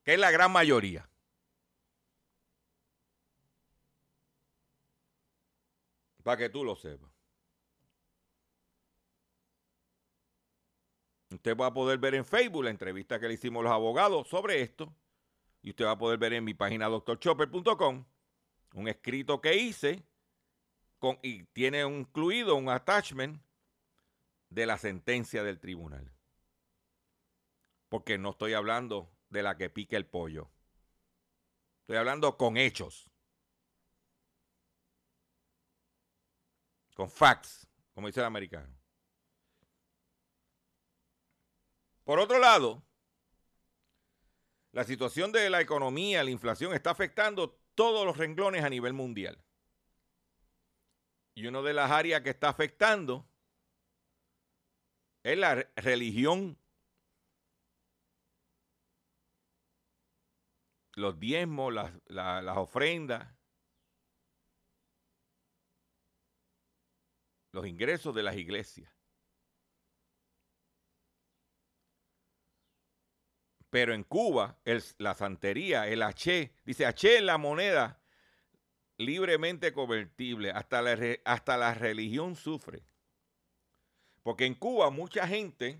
que 0.03 0.13
es 0.13 0.19
la 0.19 0.31
gran 0.31 0.51
mayoría. 0.51 1.09
Para 6.23 6.37
que 6.37 6.49
tú 6.49 6.63
lo 6.63 6.75
sepas. 6.75 7.11
Usted 11.29 11.57
va 11.57 11.67
a 11.67 11.73
poder 11.73 11.99
ver 11.99 12.15
en 12.15 12.25
Facebook 12.25 12.63
la 12.63 12.69
entrevista 12.69 13.19
que 13.19 13.27
le 13.27 13.33
hicimos 13.33 13.63
los 13.63 13.73
abogados 13.73 14.27
sobre 14.29 14.61
esto. 14.61 14.95
Y 15.61 15.71
usted 15.71 15.85
va 15.85 15.91
a 15.91 15.97
poder 15.97 16.17
ver 16.17 16.33
en 16.33 16.43
mi 16.43 16.53
página 16.53 16.87
doctorchopper.com 16.87 18.05
un 18.75 18.87
escrito 18.87 19.41
que 19.41 19.55
hice 19.55 20.03
con, 20.99 21.17
y 21.23 21.43
tiene 21.45 21.81
incluido 21.81 22.55
un 22.55 22.69
attachment 22.69 23.41
de 24.49 24.65
la 24.65 24.77
sentencia 24.77 25.43
del 25.43 25.59
tribunal. 25.59 26.11
Porque 27.89 28.17
no 28.17 28.31
estoy 28.31 28.53
hablando 28.53 29.11
de 29.29 29.43
la 29.43 29.57
que 29.57 29.69
pique 29.69 29.95
el 29.95 30.05
pollo. 30.05 30.49
Estoy 31.81 31.97
hablando 31.97 32.37
con 32.37 32.57
hechos. 32.57 33.11
Con 36.95 37.09
facts, 37.09 37.67
como 37.93 38.07
dice 38.07 38.21
el 38.21 38.25
americano. 38.25 38.73
Por 42.05 42.19
otro 42.19 42.39
lado, 42.39 42.83
la 44.71 44.83
situación 44.83 45.31
de 45.31 45.49
la 45.49 45.61
economía, 45.61 46.23
la 46.23 46.29
inflación, 46.29 46.73
está 46.73 46.91
afectando 46.91 47.59
todos 47.75 48.05
los 48.05 48.17
renglones 48.17 48.63
a 48.63 48.69
nivel 48.69 48.93
mundial. 48.93 49.43
Y 51.33 51.47
una 51.47 51.61
de 51.61 51.73
las 51.73 51.91
áreas 51.91 52.21
que 52.21 52.29
está 52.29 52.49
afectando 52.49 53.27
es 55.25 55.37
la 55.39 55.55
religión. 55.75 56.55
Los 60.93 61.19
diezmos, 61.19 61.73
las, 61.73 62.57
ofrendas, 62.57 63.27
los 67.51 67.65
ingresos 67.65 68.13
de 68.13 68.21
las 68.21 68.35
iglesias. 68.35 68.93
Pero 73.71 73.95
en 73.95 74.03
Cuba, 74.03 74.59
la 74.99 75.15
santería, 75.15 75.87
el 75.87 76.03
H, 76.03 76.53
dice 76.63 76.85
H 76.85 77.19
la 77.21 77.39
moneda 77.39 77.99
libremente 78.97 79.73
convertible. 79.73 80.51
Hasta 80.51 80.83
la, 80.83 80.97
hasta 81.25 81.57
la 81.57 81.73
religión 81.73 82.35
sufre. 82.35 82.85
Porque 84.25 84.47
en 84.47 84.55
Cuba 84.55 84.89
mucha 84.89 85.27
gente, 85.27 85.79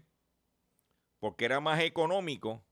porque 1.17 1.45
era 1.45 1.59
más 1.61 1.79
económico, 1.79 2.63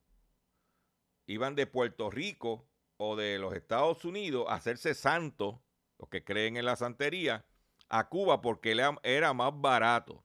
iban 1.25 1.55
de 1.55 1.65
Puerto 1.65 2.11
Rico 2.11 2.69
o 2.97 3.15
de 3.15 3.39
los 3.39 3.55
Estados 3.55 4.05
Unidos 4.05 4.45
a 4.47 4.53
hacerse 4.53 4.93
santos, 4.93 5.55
los 5.97 6.09
que 6.09 6.23
creen 6.23 6.57
en 6.57 6.65
la 6.65 6.75
santería, 6.75 7.47
a 7.89 8.07
Cuba 8.07 8.39
porque 8.39 8.77
era 9.01 9.33
más 9.33 9.51
barato. 9.61 10.23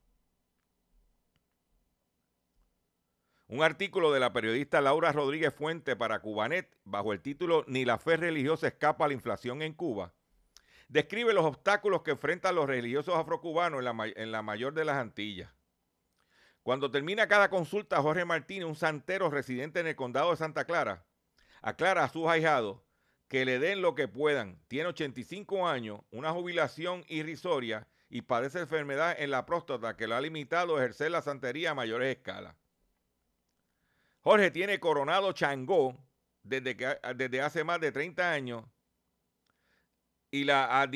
Un 3.46 3.62
artículo 3.62 4.12
de 4.12 4.20
la 4.20 4.34
periodista 4.34 4.82
Laura 4.82 5.12
Rodríguez 5.12 5.55
Fuente 5.55 5.96
para 5.96 6.20
Cubanet, 6.20 6.76
bajo 6.84 7.14
el 7.14 7.22
título 7.22 7.64
Ni 7.68 7.86
la 7.86 7.96
fe 7.96 8.18
religiosa 8.18 8.68
escapa 8.68 9.07
a 9.07 9.09
la 9.09 9.14
inflación 9.14 9.62
en 9.62 9.72
Cuba, 9.72 10.12
describe 10.89 11.32
los 11.32 11.45
obstáculos 11.45 12.03
que 12.03 12.12
enfrentan 12.12 12.55
los 12.55 12.66
religiosos 12.66 13.14
afrocubanos 13.14 13.78
en 13.78 13.84
la, 13.84 14.12
en 14.16 14.32
la 14.32 14.43
mayor 14.43 14.74
de 14.74 14.84
las 14.84 14.97
Antillas. 14.97 15.51
Cuando 16.62 16.91
termina 16.91 17.28
cada 17.28 17.49
consulta, 17.49 18.03
Jorge 18.03 18.24
Martínez, 18.24 18.66
un 18.66 18.74
santero 18.74 19.30
residente 19.30 19.80
en 19.80 19.86
el 19.86 19.97
condado 19.97 20.30
de 20.30 20.36
Santa 20.36 20.64
Clara, 20.64 21.07
aclara 21.62 22.05
a 22.05 22.09
sus 22.09 22.26
ahijados 22.26 22.80
que 23.28 23.45
le 23.45 23.59
den 23.59 23.82
lo 23.82 23.95
que 23.95 24.09
puedan. 24.09 24.61
Tiene 24.68 24.89
85 24.89 25.68
años, 25.68 26.01
una 26.11 26.32
jubilación 26.32 27.05
irrisoria 27.09 27.86
y 28.11 28.22
padece 28.22 28.61
enfermedad 28.61 29.14
en 29.18 29.30
la 29.30 29.47
próstata 29.47 29.97
que 29.97 30.07
lo 30.07 30.16
ha 30.16 30.20
limitado 30.20 30.76
a 30.76 30.80
ejercer 30.80 31.11
la 31.11 31.22
santería 31.22 31.70
a 31.70 31.74
mayores 31.74 32.16
escalas. 32.16 32.57
Jorge 34.20 34.51
tiene 34.51 34.80
coronado 34.80 35.32
Changó 35.32 35.97
desde, 36.43 36.76
que, 36.76 36.99
desde 37.16 37.41
hace 37.43 37.64
más 37.64 37.80
de 37.80 37.93
30 37.93 38.32
años 38.32 38.64
y 40.31 40.45
la 40.45 40.87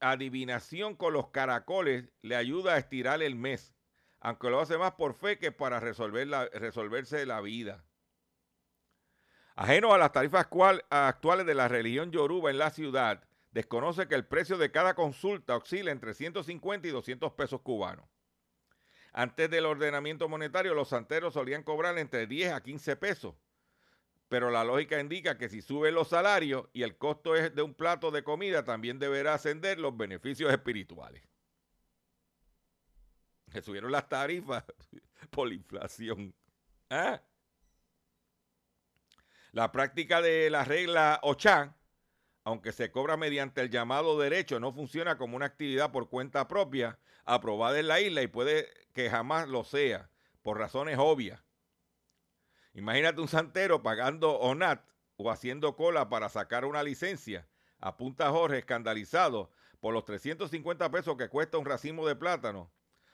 adivinación 0.00 0.96
con 0.96 1.12
los 1.12 1.28
caracoles 1.28 2.08
le 2.22 2.36
ayuda 2.36 2.74
a 2.74 2.78
estirar 2.78 3.22
el 3.22 3.36
mes, 3.36 3.74
aunque 4.20 4.50
lo 4.50 4.60
hace 4.60 4.78
más 4.78 4.92
por 4.92 5.14
fe 5.14 5.38
que 5.38 5.52
para 5.52 5.80
resolverse 5.80 7.26
la 7.26 7.40
vida. 7.40 7.84
Ajeno 9.54 9.92
a 9.92 9.98
las 9.98 10.12
tarifas 10.12 10.46
actuales 10.90 11.46
de 11.46 11.54
la 11.54 11.68
religión 11.68 12.10
yoruba 12.10 12.50
en 12.50 12.58
la 12.58 12.70
ciudad, 12.70 13.22
desconoce 13.50 14.08
que 14.08 14.14
el 14.14 14.26
precio 14.26 14.56
de 14.56 14.70
cada 14.70 14.94
consulta 14.94 15.56
oscila 15.56 15.90
entre 15.90 16.14
150 16.14 16.88
y 16.88 16.90
200 16.90 17.32
pesos 17.32 17.60
cubanos. 17.60 18.06
Antes 19.12 19.50
del 19.50 19.66
ordenamiento 19.66 20.26
monetario, 20.26 20.72
los 20.72 20.88
santeros 20.88 21.34
solían 21.34 21.62
cobrar 21.62 21.98
entre 21.98 22.26
10 22.26 22.52
a 22.52 22.62
15 22.62 22.96
pesos, 22.96 23.34
pero 24.32 24.50
la 24.50 24.64
lógica 24.64 24.98
indica 24.98 25.36
que 25.36 25.50
si 25.50 25.60
suben 25.60 25.94
los 25.94 26.08
salarios 26.08 26.66
y 26.72 26.84
el 26.84 26.96
costo 26.96 27.36
es 27.36 27.54
de 27.54 27.60
un 27.60 27.74
plato 27.74 28.10
de 28.10 28.24
comida, 28.24 28.64
también 28.64 28.98
deberá 28.98 29.34
ascender 29.34 29.78
los 29.78 29.94
beneficios 29.94 30.50
espirituales. 30.50 31.22
Que 33.50 33.60
subieron 33.60 33.92
las 33.92 34.08
tarifas 34.08 34.64
por 35.30 35.48
la 35.48 35.52
inflación. 35.52 36.34
¿Ah? 36.88 37.20
La 39.50 39.70
práctica 39.70 40.22
de 40.22 40.48
la 40.48 40.64
regla 40.64 41.20
OCHA, 41.22 41.76
aunque 42.44 42.72
se 42.72 42.90
cobra 42.90 43.18
mediante 43.18 43.60
el 43.60 43.68
llamado 43.68 44.18
derecho, 44.18 44.58
no 44.58 44.72
funciona 44.72 45.18
como 45.18 45.36
una 45.36 45.44
actividad 45.44 45.92
por 45.92 46.08
cuenta 46.08 46.48
propia 46.48 46.98
aprobada 47.26 47.78
en 47.78 47.88
la 47.88 48.00
isla 48.00 48.22
y 48.22 48.28
puede 48.28 48.72
que 48.94 49.10
jamás 49.10 49.46
lo 49.46 49.62
sea, 49.62 50.08
por 50.40 50.56
razones 50.56 50.96
obvias. 50.98 51.42
Imagínate 52.74 53.20
un 53.20 53.28
santero 53.28 53.82
pagando 53.82 54.38
ONAT 54.38 54.84
o 55.16 55.30
haciendo 55.30 55.76
cola 55.76 56.08
para 56.08 56.28
sacar 56.28 56.64
una 56.64 56.82
licencia. 56.82 57.46
Apunta 57.78 58.30
Jorge 58.30 58.58
escandalizado 58.58 59.50
por 59.80 59.92
los 59.92 60.04
350 60.04 60.90
pesos 60.90 61.16
que 61.16 61.28
cuesta 61.28 61.58
un 61.58 61.66
racimo 61.66 62.06
de 62.06 62.16
plátano. 62.16 62.70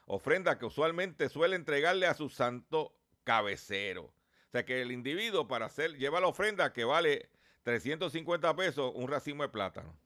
Ofrenda 0.06 0.58
que 0.58 0.66
usualmente 0.66 1.28
suele 1.28 1.56
entregarle 1.56 2.06
a 2.06 2.14
su 2.14 2.28
santo 2.28 2.94
cabecero. 3.24 4.04
O 4.04 4.50
sea 4.52 4.64
que 4.64 4.80
el 4.80 4.92
individuo 4.92 5.48
para 5.48 5.66
hacer, 5.66 5.96
lleva 5.96 6.20
la 6.20 6.28
ofrenda 6.28 6.72
que 6.72 6.84
vale 6.84 7.28
350 7.64 8.56
pesos 8.56 8.92
un 8.94 9.08
racimo 9.08 9.42
de 9.42 9.48
plátano. 9.50 9.98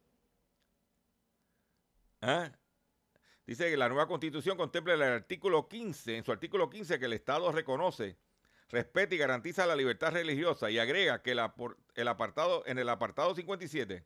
¿Ah? 2.21 2.51
Dice 3.47 3.69
que 3.71 3.77
la 3.77 3.89
nueva 3.89 4.07
constitución 4.07 4.57
contempla 4.57 4.95
el 4.95 5.03
artículo 5.03 5.69
15, 5.69 6.17
en 6.17 6.25
su 6.25 6.33
artículo 6.33 6.71
15 6.71 6.99
que 6.99 7.05
el 7.05 7.13
Estado 7.13 7.51
reconoce, 7.53 8.17
respeta 8.71 9.15
y 9.15 9.19
garantiza 9.19 9.67
la 9.67 9.77
libertad 9.77 10.13
religiosa 10.13 10.71
y 10.71 10.79
agrega 10.79 11.23
que 11.23 11.33
el 11.33 12.09
apartado, 12.09 12.63
en 12.67 12.79
el 12.79 12.89
apartado 12.89 13.35
57 13.35 14.05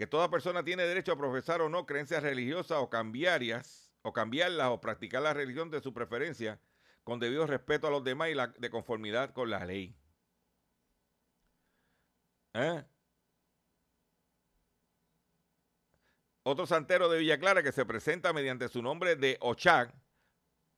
que 0.00 0.06
toda 0.06 0.30
persona 0.30 0.64
tiene 0.64 0.84
derecho 0.84 1.12
a 1.12 1.18
profesar 1.18 1.60
o 1.60 1.68
no 1.68 1.84
creencias 1.84 2.22
religiosas 2.22 2.78
o 2.80 2.88
cambiarias 2.88 3.92
o 4.00 4.14
cambiarlas 4.14 4.68
o 4.70 4.80
practicar 4.80 5.20
la 5.20 5.34
religión 5.34 5.70
de 5.70 5.82
su 5.82 5.92
preferencia 5.92 6.58
con 7.04 7.20
debido 7.20 7.46
respeto 7.46 7.86
a 7.86 7.90
los 7.90 8.02
demás 8.02 8.30
y 8.30 8.60
de 8.60 8.70
conformidad 8.70 9.34
con 9.34 9.50
la 9.50 9.62
ley. 9.66 9.94
¿Eh? 12.54 12.82
Otro 16.44 16.66
santero 16.66 17.10
de 17.10 17.18
Villa 17.18 17.38
Clara 17.38 17.62
que 17.62 17.70
se 17.70 17.84
presenta 17.84 18.32
mediante 18.32 18.68
su 18.68 18.80
nombre 18.80 19.16
de 19.16 19.36
Ochag 19.40 19.92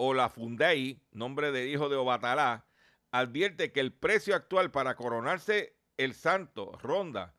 o 0.04 0.14
la 0.14 0.28
Fundei, 0.28 1.00
nombre 1.12 1.52
de 1.52 1.68
hijo 1.68 1.88
de 1.88 1.94
Obatalá, 1.94 2.66
advierte 3.12 3.70
que 3.70 3.78
el 3.78 3.92
precio 3.92 4.34
actual 4.34 4.72
para 4.72 4.96
coronarse 4.96 5.76
el 5.96 6.14
santo 6.14 6.72
ronda 6.82 7.36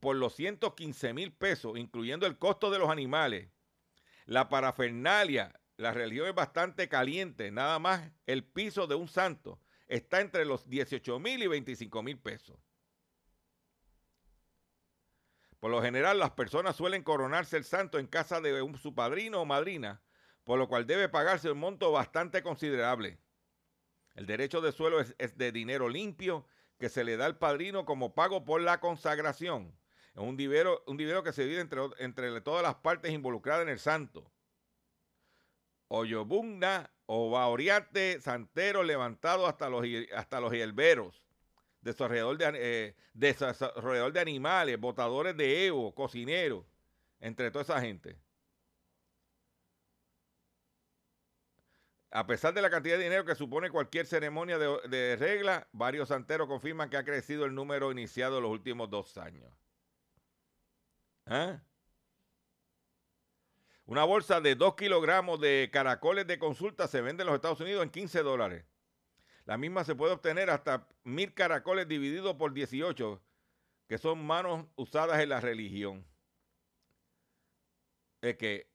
por 0.00 0.16
los 0.16 0.34
115 0.34 1.12
mil 1.12 1.30
pesos, 1.30 1.76
incluyendo 1.76 2.26
el 2.26 2.38
costo 2.38 2.70
de 2.70 2.78
los 2.78 2.88
animales, 2.88 3.50
la 4.24 4.48
parafernalia, 4.48 5.60
la 5.76 5.92
religión 5.92 6.26
es 6.26 6.34
bastante 6.34 6.88
caliente, 6.88 7.50
nada 7.50 7.78
más 7.78 8.10
el 8.24 8.44
piso 8.44 8.86
de 8.86 8.94
un 8.94 9.06
santo 9.06 9.60
está 9.86 10.22
entre 10.22 10.46
los 10.46 10.70
18 10.70 11.18
mil 11.18 11.42
y 11.42 11.48
25 11.48 12.02
mil 12.02 12.18
pesos. 12.18 12.56
Por 15.58 15.70
lo 15.70 15.82
general, 15.82 16.18
las 16.18 16.30
personas 16.30 16.76
suelen 16.76 17.02
coronarse 17.02 17.58
el 17.58 17.64
santo 17.64 17.98
en 17.98 18.06
casa 18.06 18.40
de 18.40 18.62
un, 18.62 18.78
su 18.78 18.94
padrino 18.94 19.42
o 19.42 19.44
madrina, 19.44 20.00
por 20.50 20.58
lo 20.58 20.66
cual 20.66 20.84
debe 20.84 21.08
pagarse 21.08 21.48
un 21.48 21.58
monto 21.58 21.92
bastante 21.92 22.42
considerable. 22.42 23.20
El 24.16 24.26
derecho 24.26 24.60
de 24.60 24.72
suelo 24.72 24.98
es, 24.98 25.14
de 25.38 25.52
dinero 25.52 25.88
limpio 25.88 26.44
que 26.76 26.88
se 26.88 27.04
le 27.04 27.16
da 27.16 27.26
al 27.26 27.38
padrino 27.38 27.84
como 27.84 28.16
pago 28.16 28.44
por 28.44 28.60
la 28.60 28.80
consagración. 28.80 29.72
Es 30.12 30.20
un 30.20 30.36
dinero, 30.36 30.82
un 30.88 30.96
que 30.96 31.32
se 31.32 31.44
divide 31.44 31.60
entre, 31.60 31.82
entre 31.98 32.40
todas 32.40 32.64
las 32.64 32.74
partes 32.74 33.12
involucradas 33.12 33.62
en 33.62 33.68
el 33.68 33.78
santo. 33.78 34.28
Oyobugna, 35.86 36.90
Obaoriate, 37.06 38.20
Santero, 38.20 38.82
levantado 38.82 39.46
hasta 39.46 39.68
los, 39.68 39.86
hasta 40.16 40.40
los 40.40 40.50
hierberos, 40.52 41.22
desarrollador 41.80 42.38
de, 42.38 42.96
eh, 43.14 44.12
de 44.12 44.20
animales, 44.20 44.80
botadores 44.80 45.36
de 45.36 45.66
Evo, 45.66 45.94
cocineros, 45.94 46.64
entre 47.20 47.52
toda 47.52 47.62
esa 47.62 47.80
gente. 47.80 48.18
A 52.12 52.26
pesar 52.26 52.52
de 52.52 52.60
la 52.60 52.70
cantidad 52.70 52.96
de 52.96 53.04
dinero 53.04 53.24
que 53.24 53.36
supone 53.36 53.70
cualquier 53.70 54.04
ceremonia 54.04 54.58
de, 54.58 55.16
regla, 55.16 55.68
varios 55.70 56.08
santeros 56.08 56.48
confirman 56.48 56.90
que 56.90 56.96
ha 56.96 57.04
crecido 57.04 57.44
el 57.44 57.54
número 57.54 57.92
iniciado 57.92 58.38
en 58.38 58.42
los 58.42 58.52
últimos 58.52 58.90
dos 58.90 59.16
años. 59.16 59.48
¿Ah? 61.26 61.60
Una 63.86 64.02
bolsa 64.04 64.40
de 64.40 64.56
2 64.56 64.74
kilogramos 64.74 65.40
de 65.40 65.70
caracoles 65.72 66.26
de 66.26 66.40
consulta 66.40 66.88
se 66.88 67.00
vende 67.00 67.22
en 67.22 67.28
los 67.28 67.36
Estados 67.36 67.60
Unidos 67.60 67.84
en 67.84 67.90
15 67.90 68.22
dólares. 68.22 68.64
La 69.44 69.56
misma 69.56 69.84
se 69.84 69.94
puede 69.94 70.12
obtener 70.12 70.50
hasta 70.50 70.88
mil 71.04 71.32
caracoles 71.32 71.86
divididos 71.86 72.34
por 72.34 72.52
18, 72.52 73.22
que 73.88 73.98
son 73.98 74.24
manos 74.24 74.66
usadas 74.74 75.20
en 75.20 75.28
la 75.28 75.40
religión. 75.40 76.04
Es 78.20 78.36
que 78.36 78.68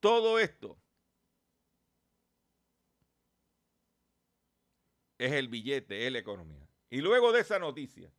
todo 0.00 0.38
esto 0.38 0.81
es 5.22 5.32
el 5.32 5.48
billete, 5.48 6.06
es 6.06 6.12
la 6.12 6.18
economía. 6.18 6.68
Y 6.90 7.00
luego 7.00 7.30
de 7.30 7.40
esa 7.40 7.58
noticia, 7.60 8.12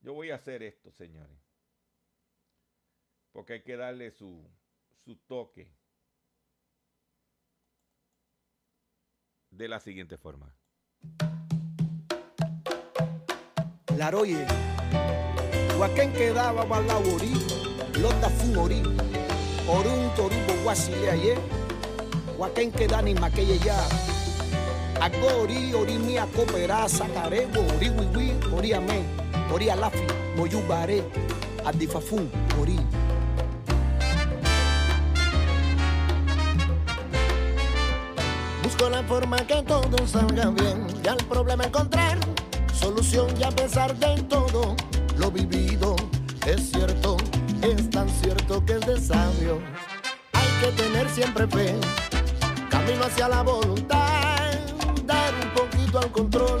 yo 0.00 0.14
voy 0.14 0.30
a 0.30 0.36
hacer 0.36 0.62
esto, 0.62 0.92
señores. 0.92 1.36
Porque 3.32 3.54
hay 3.54 3.62
que 3.62 3.76
darle 3.76 4.12
su, 4.12 4.48
su 5.04 5.16
toque 5.16 5.68
de 9.50 9.68
la 9.68 9.80
siguiente 9.80 10.16
forma. 10.16 10.54
Laroye, 13.96 14.46
Huaquén 15.78 16.12
quedaba 16.12 16.64
balaborí, 16.64 17.32
lota 18.00 18.30
fumorí, 18.30 18.82
orun 19.68 20.14
toribo 20.14 20.62
guasile 20.62 21.10
aye, 21.10 21.34
Huaquén 22.38 22.70
queda 22.70 23.02
ni 23.02 23.14
maqueye 23.14 23.58
ya, 23.58 23.76
Agori, 25.00 25.74
ori 25.74 25.98
mia 25.98 26.26
coopera, 26.34 26.88
sacaré, 26.88 27.46
ori 27.74 27.90
wiwi, 27.90 28.32
ori 28.52 28.72
amé, 28.72 29.04
ori 29.52 29.68
alafi, 29.70 30.06
moyubare, 30.36 31.04
adifafun, 31.64 32.30
ori. 32.60 32.78
Busco 38.62 38.88
la 38.90 39.02
forma 39.04 39.36
que 39.46 39.62
todo 39.62 40.06
salga 40.06 40.50
bien 40.50 40.86
y 41.04 41.08
al 41.08 41.18
problema 41.28 41.64
encontrar 41.64 42.18
solución 42.72 43.28
y 43.40 43.44
a 43.44 43.50
pesar 43.50 43.96
de 43.96 44.22
todo 44.22 44.76
lo 45.18 45.30
vivido 45.30 45.96
es 46.46 46.70
cierto, 46.70 47.16
es 47.62 47.90
tan 47.90 48.08
cierto 48.08 48.64
que 48.64 48.74
es 48.74 48.86
de 48.86 49.00
sabio. 49.00 49.58
Hay 50.32 50.48
que 50.60 50.82
tener 50.82 51.08
siempre 51.10 51.46
fe, 51.48 51.74
camino 52.70 53.04
hacia 53.04 53.28
la 53.28 53.42
voluntad, 53.42 54.05
al 55.98 56.10
control, 56.12 56.60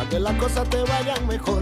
a 0.00 0.08
que 0.08 0.18
las 0.20 0.34
cosas 0.34 0.68
te 0.70 0.82
vayan 0.82 1.26
mejor. 1.26 1.60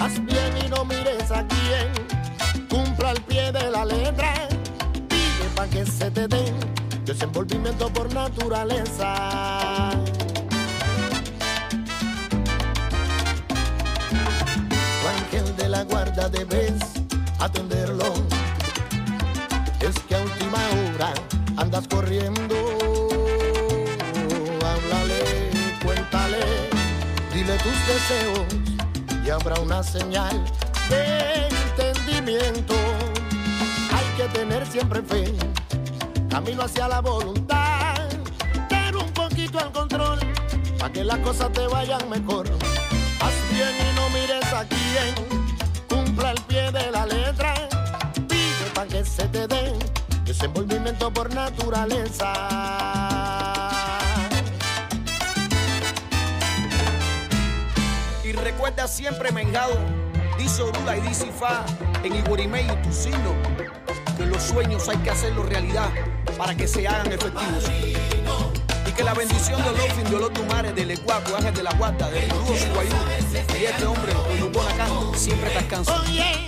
Haz 0.00 0.24
bien 0.24 0.52
y 0.64 0.68
no 0.68 0.84
mires 0.84 1.30
a 1.30 1.46
quién, 1.46 2.68
cumpla 2.68 3.10
al 3.10 3.20
pie 3.22 3.52
de 3.52 3.70
la 3.70 3.84
letra, 3.84 4.48
pide 5.08 5.48
pa' 5.54 5.66
que 5.66 5.84
se 5.86 6.10
te 6.10 6.26
den 6.28 6.54
desenvolvimiento 7.04 7.88
por 7.92 8.12
naturaleza. 8.12 9.90
Tu 15.00 15.08
ángel 15.08 15.56
de 15.56 15.68
la 15.68 15.84
guarda 15.84 16.28
debes 16.28 16.74
atenderlo. 17.38 18.14
Es 19.80 19.94
que 20.08 20.14
a 20.14 20.20
última 20.20 20.58
hora 20.58 21.12
andas 21.58 21.86
corriendo. 21.88 22.54
Háblale, 24.64 25.43
dile 27.44 27.58
tus 27.58 27.86
deseos 27.86 28.46
y 29.24 29.30
habrá 29.30 29.60
una 29.60 29.82
señal 29.82 30.44
de 30.88 31.48
entendimiento. 31.48 32.74
Hay 33.92 34.04
que 34.16 34.24
tener 34.38 34.66
siempre 34.66 35.02
fe 35.02 35.34
camino 36.28 36.62
hacia 36.62 36.88
la 36.88 37.00
voluntad, 37.00 38.08
dar 38.68 38.96
un 38.96 39.10
poquito 39.12 39.58
al 39.58 39.72
control, 39.72 40.18
para 40.78 40.92
que 40.92 41.04
las 41.04 41.18
cosas 41.18 41.52
te 41.52 41.66
vayan 41.66 42.08
mejor. 42.08 42.48
Haz 43.20 43.34
bien 43.52 43.68
y 43.68 43.94
no 43.94 44.08
mires 44.10 44.52
a 44.52 44.64
quién, 44.64 45.14
cumpla 45.88 46.32
el 46.32 46.40
pie 46.42 46.72
de 46.72 46.90
la 46.90 47.06
letra, 47.06 47.54
pide 48.28 48.70
para 48.74 48.88
que 48.88 49.04
se 49.04 49.28
te 49.28 49.46
dé 49.46 49.72
desenvolvimiento 50.24 51.12
por 51.12 51.32
naturaleza. 51.32 52.32
Recuerda 58.64 58.88
siempre, 58.88 59.30
Mengado, 59.30 59.78
dice 60.38 60.62
Orula 60.62 60.96
y 60.96 61.02
dice 61.02 61.26
Fa, 61.38 61.66
en 62.02 62.16
Iguarimé 62.16 62.62
y 62.62 62.82
Tucino, 62.82 63.34
que 64.16 64.24
los 64.24 64.42
sueños 64.42 64.88
hay 64.88 64.96
que 64.98 65.10
hacerlos 65.10 65.46
realidad 65.50 65.90
para 66.38 66.54
que 66.54 66.66
se 66.66 66.88
hagan 66.88 67.12
efectivos. 67.12 67.68
Y 68.88 68.92
que 68.92 69.04
la 69.04 69.12
bendición 69.12 69.62
de 69.62 69.70
los 69.70 70.10
de 70.10 70.18
los 70.18 70.32
tumares, 70.32 70.74
del 70.74 70.92
Ecuaco, 70.92 71.36
Ángel 71.36 71.52
de 71.52 71.62
la 71.62 71.74
Guata, 71.74 72.08
del 72.08 72.26
Burúo 72.30 72.56
Guayú, 72.72 72.96
y 73.60 73.64
este 73.64 73.84
hombre, 73.84 74.14
Oyubonacán, 74.32 74.88
siempre 75.14 75.52
descansa. 75.52 76.00
Oye, 76.00 76.46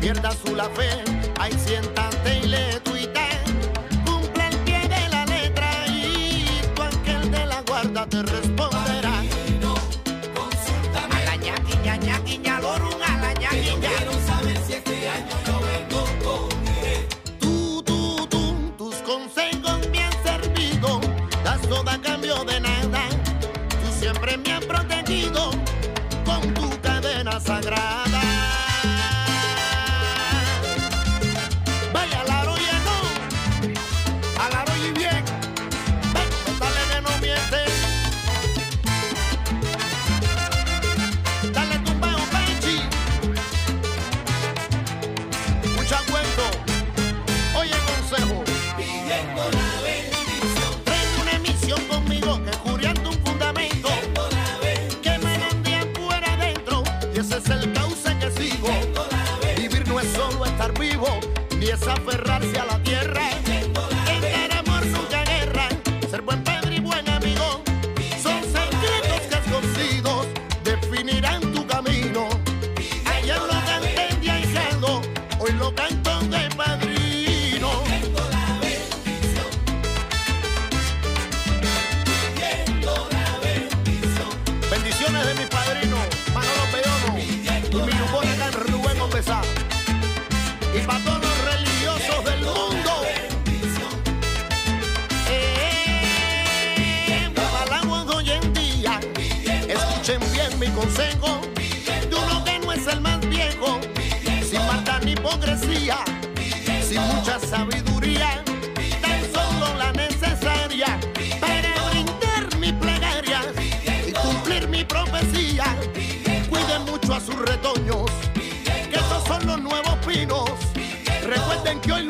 nunca 0.00 0.20
pierdas 0.20 0.36
su 0.44 0.54
la 0.54 0.68
fe. 0.70 1.09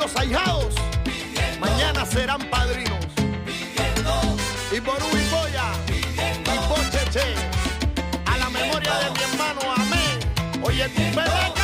Los 0.01 0.17
ahijados 0.17 0.75
mañana 1.61 2.07
serán 2.07 2.41
padrinos. 2.49 3.05
Y 4.73 4.81
por 4.81 4.97
Ubipoya 5.03 5.73
y 6.27 6.59
por 6.69 6.91
Cheche, 6.91 7.35
a 8.25 8.39
la 8.39 8.49
memoria 8.49 8.95
de 8.95 9.11
mi 9.11 9.23
hermano 9.31 9.61
Amén. 9.77 10.63
Oye, 10.63 10.89
tu 10.89 11.03
pedaca. 11.15 11.60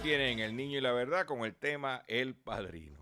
Tienen, 0.00 0.40
el 0.40 0.56
niño 0.56 0.78
y 0.78 0.80
la 0.80 0.92
verdad, 0.92 1.26
con 1.26 1.44
el 1.44 1.54
tema 1.54 2.04
El 2.06 2.34
Padrino. 2.34 2.98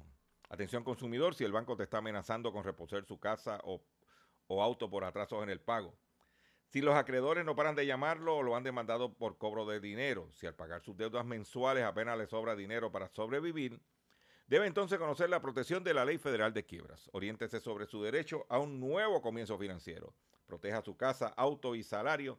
Atención 0.48 0.84
consumidor, 0.84 1.34
si 1.34 1.42
el 1.42 1.50
banco 1.50 1.76
te 1.76 1.82
está 1.82 1.98
amenazando 1.98 2.52
con 2.52 2.62
reposer 2.62 3.04
su 3.04 3.18
casa 3.18 3.58
o, 3.64 3.82
o 4.46 4.62
auto 4.62 4.88
por 4.88 5.02
atrasos 5.02 5.42
en 5.42 5.50
el 5.50 5.60
pago. 5.60 5.96
Si 6.68 6.80
los 6.80 6.94
acreedores 6.94 7.44
no 7.44 7.56
paran 7.56 7.74
de 7.74 7.86
llamarlo 7.86 8.36
o 8.36 8.42
lo 8.42 8.54
han 8.54 8.62
demandado 8.62 9.12
por 9.12 9.38
cobro 9.38 9.66
de 9.66 9.80
dinero, 9.80 10.30
si 10.32 10.46
al 10.46 10.54
pagar 10.54 10.82
sus 10.82 10.96
deudas 10.96 11.24
mensuales 11.24 11.84
apenas 11.84 12.16
le 12.16 12.26
sobra 12.26 12.54
dinero 12.54 12.92
para 12.92 13.08
sobrevivir, 13.08 13.80
debe 14.46 14.66
entonces 14.66 14.98
conocer 14.98 15.30
la 15.30 15.42
protección 15.42 15.82
de 15.82 15.94
la 15.94 16.04
Ley 16.04 16.18
Federal 16.18 16.52
de 16.52 16.64
Quiebras. 16.64 17.08
Oriéntese 17.12 17.60
sobre 17.60 17.86
su 17.86 18.02
derecho 18.02 18.46
a 18.48 18.58
un 18.58 18.78
nuevo 18.78 19.20
comienzo 19.20 19.58
financiero. 19.58 20.14
Proteja 20.46 20.82
su 20.82 20.96
casa, 20.96 21.32
auto 21.36 21.74
y 21.74 21.82
salario 21.82 22.38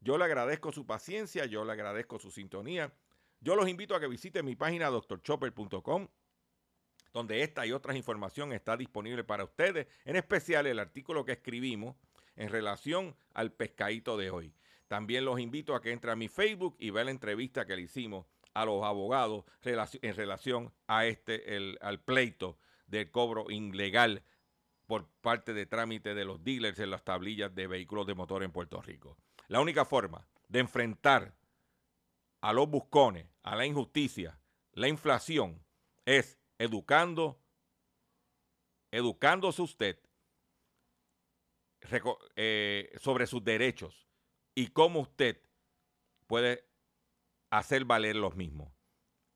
Yo 0.00 0.16
le 0.16 0.24
agradezco 0.24 0.72
su 0.72 0.86
paciencia, 0.86 1.44
yo 1.44 1.64
le 1.64 1.72
agradezco 1.72 2.18
su 2.18 2.30
sintonía. 2.30 2.92
Yo 3.40 3.54
los 3.54 3.68
invito 3.68 3.94
a 3.94 4.00
que 4.00 4.08
visiten 4.08 4.44
mi 4.44 4.56
página 4.56 4.88
doctorchopper.com, 4.88 6.08
donde 7.12 7.42
esta 7.42 7.66
y 7.66 7.72
otras 7.72 7.96
información 7.96 8.52
está 8.52 8.76
disponible 8.76 9.24
para 9.24 9.44
ustedes, 9.44 9.86
en 10.04 10.16
especial 10.16 10.66
el 10.66 10.78
artículo 10.78 11.24
que 11.24 11.32
escribimos 11.32 11.96
en 12.36 12.48
relación 12.48 13.14
al 13.34 13.52
pescadito 13.52 14.16
de 14.16 14.30
hoy. 14.30 14.54
También 14.88 15.24
los 15.24 15.38
invito 15.38 15.74
a 15.74 15.82
que 15.82 15.92
entren 15.92 16.12
a 16.12 16.16
mi 16.16 16.28
Facebook 16.28 16.76
y 16.78 16.90
vean 16.90 17.06
la 17.06 17.12
entrevista 17.12 17.66
que 17.66 17.76
le 17.76 17.82
hicimos 17.82 18.26
a 18.54 18.64
los 18.64 18.82
abogados 18.84 19.44
en 19.62 20.16
relación 20.16 20.72
a 20.86 21.06
este, 21.06 21.56
el, 21.56 21.78
al 21.80 22.00
pleito 22.00 22.58
del 22.86 23.10
cobro 23.10 23.50
ilegal 23.50 24.24
por 24.86 25.06
parte 25.20 25.54
de 25.54 25.66
trámite 25.66 26.14
de 26.14 26.24
los 26.24 26.42
dealers 26.42 26.80
en 26.80 26.90
las 26.90 27.04
tablillas 27.04 27.54
de 27.54 27.68
vehículos 27.68 28.06
de 28.06 28.14
motor 28.14 28.42
en 28.42 28.50
Puerto 28.50 28.82
Rico. 28.82 29.16
La 29.50 29.60
única 29.60 29.84
forma 29.84 30.28
de 30.46 30.60
enfrentar 30.60 31.34
a 32.40 32.52
los 32.52 32.70
buscones, 32.70 33.26
a 33.42 33.56
la 33.56 33.66
injusticia, 33.66 34.40
la 34.74 34.86
inflación, 34.86 35.60
es 36.04 36.38
educando, 36.56 37.42
educándose 38.92 39.60
usted 39.60 39.98
eh, 42.36 42.96
sobre 43.00 43.26
sus 43.26 43.42
derechos 43.42 44.06
y 44.54 44.68
cómo 44.68 45.00
usted 45.00 45.42
puede 46.28 46.64
hacer 47.50 47.84
valer 47.84 48.14
los 48.14 48.36
mismos. 48.36 48.72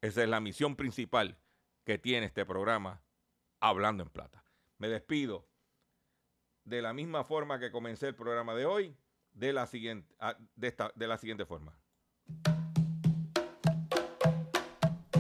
Esa 0.01 0.23
es 0.23 0.29
la 0.29 0.39
misión 0.39 0.77
principal 0.77 1.41
que 1.85 1.99
tiene 1.99 2.27
este 2.27 2.47
programa 2.47 3.03
Hablando 3.59 4.05
en 4.05 4.11
Plata. 4.11 4.45
Me 4.79 4.87
despido 4.87 5.49
de 6.63 6.83
la 6.83 6.93
misma 6.93 7.25
forma 7.25 7.59
que 7.59 7.73
comencé 7.73 8.07
el 8.07 8.15
programa 8.15 8.55
de 8.55 8.65
hoy, 8.65 8.97
de 9.35 9.53
la 9.53 9.67
siguiente, 9.67 10.15
ah, 10.21 10.37
de 10.57 10.69
esta, 10.69 10.91
de 10.95 11.07
la 11.07 11.19
siguiente 11.19 11.45
forma. 11.45 11.73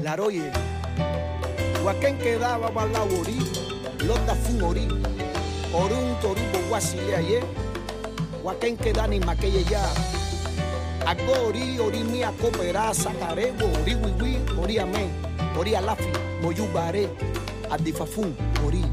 Laroye, 0.02 0.50
Huaquén 1.82 2.18
quedaba 2.18 2.70
balaborí, 2.70 3.38
Londa 4.06 4.34
fumorí, 4.34 4.86
Orun 5.72 6.20
torubo 6.20 6.68
guasile 6.68 7.16
aye, 7.16 7.40
Huaquén 8.42 8.76
queda 8.76 9.06
ni 9.06 9.20
maquille 9.20 9.64
ya. 9.64 9.82
Agori, 11.06 11.78
ori 11.78 12.04
mi 12.04 12.22
acopera, 12.22 12.94
sacarebo, 12.94 13.66
ori 13.82 13.94
wiwi, 13.94 14.38
ori 14.58 14.78
amén, 14.78 15.10
ori 15.58 15.74
alafi, 15.74 16.10
moyubare, 16.40 17.08
adifafun, 17.70 18.34
ori. 18.66 18.84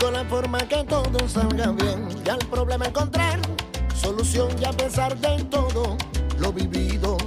Busco 0.00 0.12
la 0.12 0.24
forma 0.24 0.58
que 0.60 0.82
todo 0.84 1.28
salga 1.28 1.72
bien 1.72 2.08
y 2.24 2.28
al 2.30 2.38
problema 2.38 2.86
encontrar 2.86 3.38
solución 3.94 4.48
y 4.58 4.64
a 4.64 4.72
pesar 4.72 5.14
de 5.18 5.44
todo 5.44 5.98
lo 6.38 6.52
vivido 6.54 7.18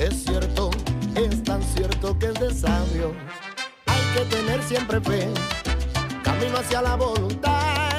es 0.00 0.24
cierto, 0.24 0.70
es 1.14 1.42
tan 1.42 1.62
cierto 1.62 2.18
que 2.18 2.26
es 2.26 2.34
de 2.34 2.54
sabio. 2.54 3.12
Hay 3.84 4.00
que 4.14 4.34
tener 4.34 4.62
siempre 4.62 4.98
fe, 5.02 5.28
camino 6.22 6.56
hacia 6.56 6.80
la 6.80 6.96
voluntad, 6.96 7.90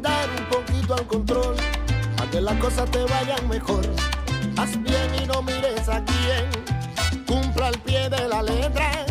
dar 0.00 0.28
un 0.38 0.44
poquito 0.46 0.94
al 0.94 1.06
control, 1.08 1.56
a 2.22 2.30
que 2.30 2.40
las 2.40 2.56
cosas 2.60 2.88
te 2.92 3.02
vayan 3.04 3.48
mejor. 3.48 3.84
Haz 4.56 4.80
bien 4.82 5.10
y 5.20 5.26
no 5.26 5.42
mires 5.42 5.88
a 5.88 6.04
quién, 6.04 7.24
cumpla 7.26 7.68
al 7.68 7.78
pie 7.80 8.08
de 8.08 8.28
la 8.28 8.40
letra, 8.40 9.04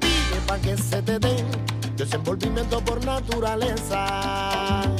pide 0.00 0.40
para 0.46 0.62
que 0.62 0.78
se 0.78 1.02
te 1.02 1.18
den 1.18 1.67
desenvolvimiento 2.08 2.80
por 2.80 3.04
naturaleza. 3.04 4.97